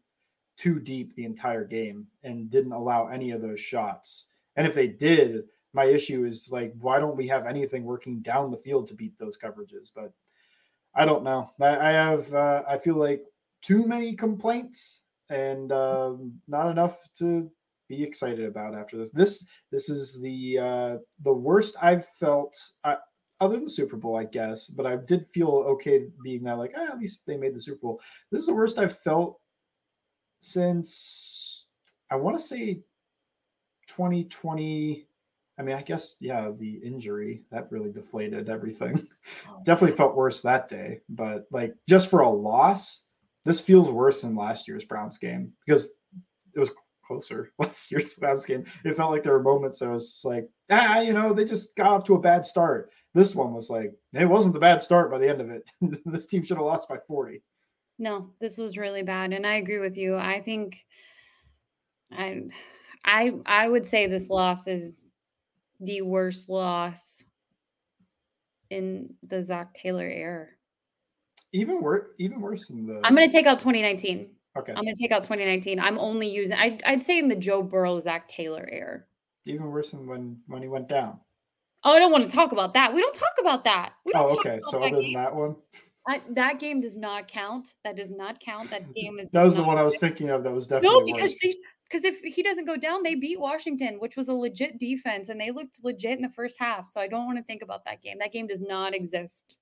too 0.57 0.81
deep 0.81 1.15
the 1.15 1.25
entire 1.25 1.65
game 1.65 2.09
and 2.25 2.51
didn't 2.51 2.73
allow 2.73 3.07
any 3.07 3.31
of 3.31 3.43
those 3.43 3.61
shots. 3.61 4.27
And 4.57 4.67
if 4.67 4.75
they 4.75 4.89
did, 4.89 5.45
my 5.73 5.85
issue 5.85 6.25
is 6.25 6.49
like, 6.51 6.73
why 6.81 6.99
don't 6.99 7.17
we 7.17 7.29
have 7.29 7.47
anything 7.47 7.85
working 7.85 8.23
down 8.23 8.51
the 8.51 8.57
field 8.57 8.89
to 8.89 8.95
beat 8.95 9.17
those 9.21 9.39
coverages? 9.39 9.93
But 9.95 10.13
I 10.97 11.05
don't 11.05 11.23
know. 11.23 11.53
I, 11.61 11.77
I 11.77 11.93
have. 11.93 12.33
Uh, 12.33 12.65
I 12.69 12.79
feel 12.79 12.97
like 12.97 13.23
too 13.67 13.87
many 13.87 14.15
complaints 14.15 15.03
and 15.29 15.73
um, 15.73 16.33
not 16.47 16.71
enough 16.71 17.09
to 17.19 17.51
be 17.89 18.03
excited 18.03 18.45
about 18.45 18.75
after 18.75 18.97
this. 18.97 19.11
This 19.11 19.47
this 19.73 19.89
is 19.89 20.21
the 20.21 20.59
uh, 20.59 20.97
the 21.25 21.33
worst 21.33 21.77
I've 21.83 22.07
felt. 22.21 22.57
Uh, 22.85 22.97
other 23.39 23.59
than 23.59 23.69
Super 23.69 23.97
Bowl, 23.97 24.17
I 24.17 24.25
guess, 24.25 24.67
but 24.67 24.87
I 24.87 24.97
did 24.97 25.29
feel 25.29 25.49
okay 25.49 26.07
being 26.25 26.45
that 26.45 26.59
like 26.59 26.73
ah, 26.77 26.93
at 26.93 26.99
least 26.99 27.25
they 27.27 27.37
made 27.37 27.55
the 27.55 27.61
Super 27.61 27.81
Bowl. 27.83 28.01
This 28.31 28.41
is 28.41 28.47
the 28.47 28.55
worst 28.55 28.79
I've 28.79 28.99
felt 29.01 29.39
since 30.41 31.67
I 32.11 32.17
want 32.17 32.37
to 32.37 32.43
say 32.43 32.83
2020. 33.89 35.07
I 35.59 35.63
mean, 35.63 35.75
I 35.75 35.83
guess 35.83 36.17
yeah, 36.21 36.51
the 36.57 36.75
injury 36.85 37.43
that 37.51 37.71
really 37.71 37.91
deflated 37.91 38.49
everything. 38.49 39.07
Definitely 39.65 39.97
felt 39.97 40.17
worse 40.17 40.41
that 40.43 40.69
day, 40.69 41.01
but 41.09 41.47
like 41.51 41.75
just 41.89 42.11
for 42.11 42.21
a 42.21 42.29
loss, 42.29 43.06
this 43.47 43.61
feels 43.61 43.91
worse 43.91 44.23
than 44.23 44.35
last 44.35 44.67
year's 44.67 44.85
Browns 44.85 45.19
game 45.19 45.53
because 45.65 45.95
it 46.55 46.59
was 46.59 46.73
closer 47.07 47.53
last 47.59 47.91
year's 47.93 48.17
Browns 48.17 48.45
game. 48.45 48.65
It 48.85 48.97
felt 48.97 49.13
like 49.13 49.23
there 49.23 49.33
were 49.33 49.43
moments 49.43 49.79
that 49.79 49.89
was 49.89 50.21
like, 50.25 50.49
ah, 50.71 50.99
you 51.01 51.13
know, 51.13 51.33
they 51.33 51.45
just 51.45 51.75
got 51.77 51.93
off 51.93 52.05
to 52.05 52.17
a 52.17 52.21
bad 52.21 52.45
start. 52.45 52.91
This 53.15 53.35
one 53.35 53.55
was 53.55 53.71
like, 53.71 53.95
it 54.13 54.27
wasn't 54.27 54.53
the 54.53 54.61
bad 54.61 54.83
start 54.83 55.11
by 55.11 55.19
the 55.19 55.29
end 55.29 55.41
of 55.41 55.51
it. 55.51 55.63
this 56.05 56.27
team 56.27 56.43
should 56.43 56.57
have 56.57 56.67
lost 56.67 56.89
by 56.89 56.99
40. 57.07 57.41
No, 57.99 58.31
this 58.41 58.59
was 58.59 58.77
really 58.77 59.03
bad. 59.03 59.33
And 59.33 59.47
I 59.47 59.55
agree 59.55 59.79
with 59.79 59.97
you. 59.97 60.17
I 60.17 60.43
think 60.43 60.85
I 62.13 62.43
I 63.05 63.33
I 63.47 63.69
would 63.69 63.87
say 63.87 64.07
this 64.07 64.29
loss 64.29 64.67
is 64.67 65.11
the 65.81 66.03
worst 66.03 66.49
loss 66.49 67.23
in 68.71 69.15
the 69.23 69.41
Zac 69.41 69.73
Taylor 69.75 70.07
era 70.07 70.49
even 71.57 71.81
worse 71.81 72.07
even 72.19 72.41
worse 72.41 72.69
than 72.69 72.87
the 72.87 73.01
I'm 73.05 73.15
gonna 73.15 73.31
take 73.31 73.47
out 73.47 73.59
2019. 73.59 74.31
Okay. 74.57 74.73
I'm 74.73 74.85
gonna 74.85 74.95
take 75.01 75.13
out 75.13 75.25
2019. 75.25 75.81
I'm 75.81 75.99
only 75.99 76.29
using 76.29 76.57
I 76.57 76.79
I'd 76.85 77.03
say 77.03 77.19
in 77.19 77.29
the 77.29 77.37
Joe 77.37 77.63
Burrow 77.63 77.99
Zac 78.01 78.29
Taylor 78.29 78.69
era. 78.71 79.03
Even 79.47 79.71
worse 79.71 79.91
than 79.91 80.07
when 80.07 80.39
when 80.47 80.63
he 80.63 80.69
went 80.69 80.89
down. 80.89 81.19
Oh, 81.85 81.93
I 81.93 81.99
don't 81.99 82.11
want 82.11 82.29
to 82.29 82.35
talk 82.35 82.53
about 82.53 82.75
that. 82.75 82.93
We 82.93 83.01
don't 83.01 83.15
talk 83.15 83.35
about 83.41 83.65
that. 83.65 83.93
oh, 84.15 84.37
okay. 84.39 84.61
So 84.71 84.79
other 84.79 84.91
game. 84.91 85.15
than 85.15 85.23
that 85.23 85.35
one. 85.35 85.57
I, 86.09 86.21
that 86.31 86.61
game 86.61 86.81
does 86.81 86.97
not 86.97 87.27
count. 87.29 87.75
That 87.85 87.97
does 87.97 88.11
not 88.11 88.41
count. 88.41 88.71
That 88.71 88.93
game 88.95 89.19
is. 89.19 89.29
that 89.33 89.43
was 89.43 89.57
the 89.57 89.63
one 89.63 89.79
I 89.79 89.83
was 89.83 89.99
thinking 89.99 90.31
of. 90.31 90.43
That 90.45 90.53
was 90.53 90.67
definitely 90.67 91.13
no 91.13 91.17
because 91.17 91.39
because 91.89 92.05
if 92.05 92.21
he 92.21 92.43
doesn't 92.43 92.65
go 92.65 92.77
down, 92.77 93.03
they 93.03 93.15
beat 93.15 93.39
Washington, 93.39 93.97
which 94.01 94.17
was 94.17 94.29
a 94.29 94.33
legit 94.33 94.79
defense, 94.79 95.29
and 95.29 95.41
they 95.41 95.53
looked 95.53 95.85
legit 95.85 96.17
in 96.17 96.23
the 96.23 96.29
first 96.31 96.57
half. 96.59 96.89
So 96.89 97.01
I 97.01 97.07
don't 97.07 97.27
want 97.27 97.39
to 97.39 97.45
think 97.45 97.63
about 97.63 97.85
that 97.85 98.03
game. 98.03 98.19
That 98.19 98.33
game 98.33 98.47
does 98.47 98.63
not 98.63 98.95
exist 98.95 99.57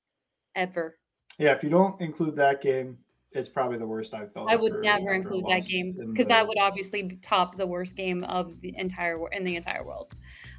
ever. 0.54 0.96
Yeah, 1.38 1.52
if 1.52 1.62
you 1.62 1.70
don't 1.70 2.00
include 2.00 2.36
that 2.36 2.60
game, 2.60 2.98
it's 3.32 3.48
probably 3.48 3.78
the 3.78 3.86
worst 3.86 4.14
I've 4.14 4.32
felt. 4.32 4.48
I 4.48 4.56
would 4.56 4.80
never 4.80 5.12
include 5.12 5.44
that 5.48 5.66
game 5.66 5.96
because 6.10 6.28
that 6.28 6.46
would 6.46 6.58
obviously 6.58 7.18
top 7.20 7.56
the 7.56 7.66
worst 7.66 7.96
game 7.96 8.22
of 8.24 8.60
the 8.60 8.74
entire 8.78 9.18
in 9.32 9.44
the 9.44 9.56
entire 9.56 9.84
world. 9.84 10.14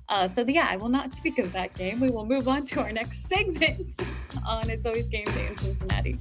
Uh, 0.07 0.27
so 0.27 0.43
the, 0.43 0.53
yeah, 0.53 0.67
I 0.69 0.75
will 0.75 0.89
not 0.89 1.13
speak 1.13 1.39
of 1.39 1.51
that 1.53 1.73
game. 1.73 1.99
We 1.99 2.09
will 2.09 2.25
move 2.25 2.47
on 2.47 2.63
to 2.65 2.81
our 2.81 2.91
next 2.91 3.23
segment 3.23 3.99
on 4.47 4.69
It's 4.69 4.85
Always 4.85 5.07
Game 5.07 5.25
Day 5.25 5.47
in 5.47 5.57
Cincinnati. 5.57 6.17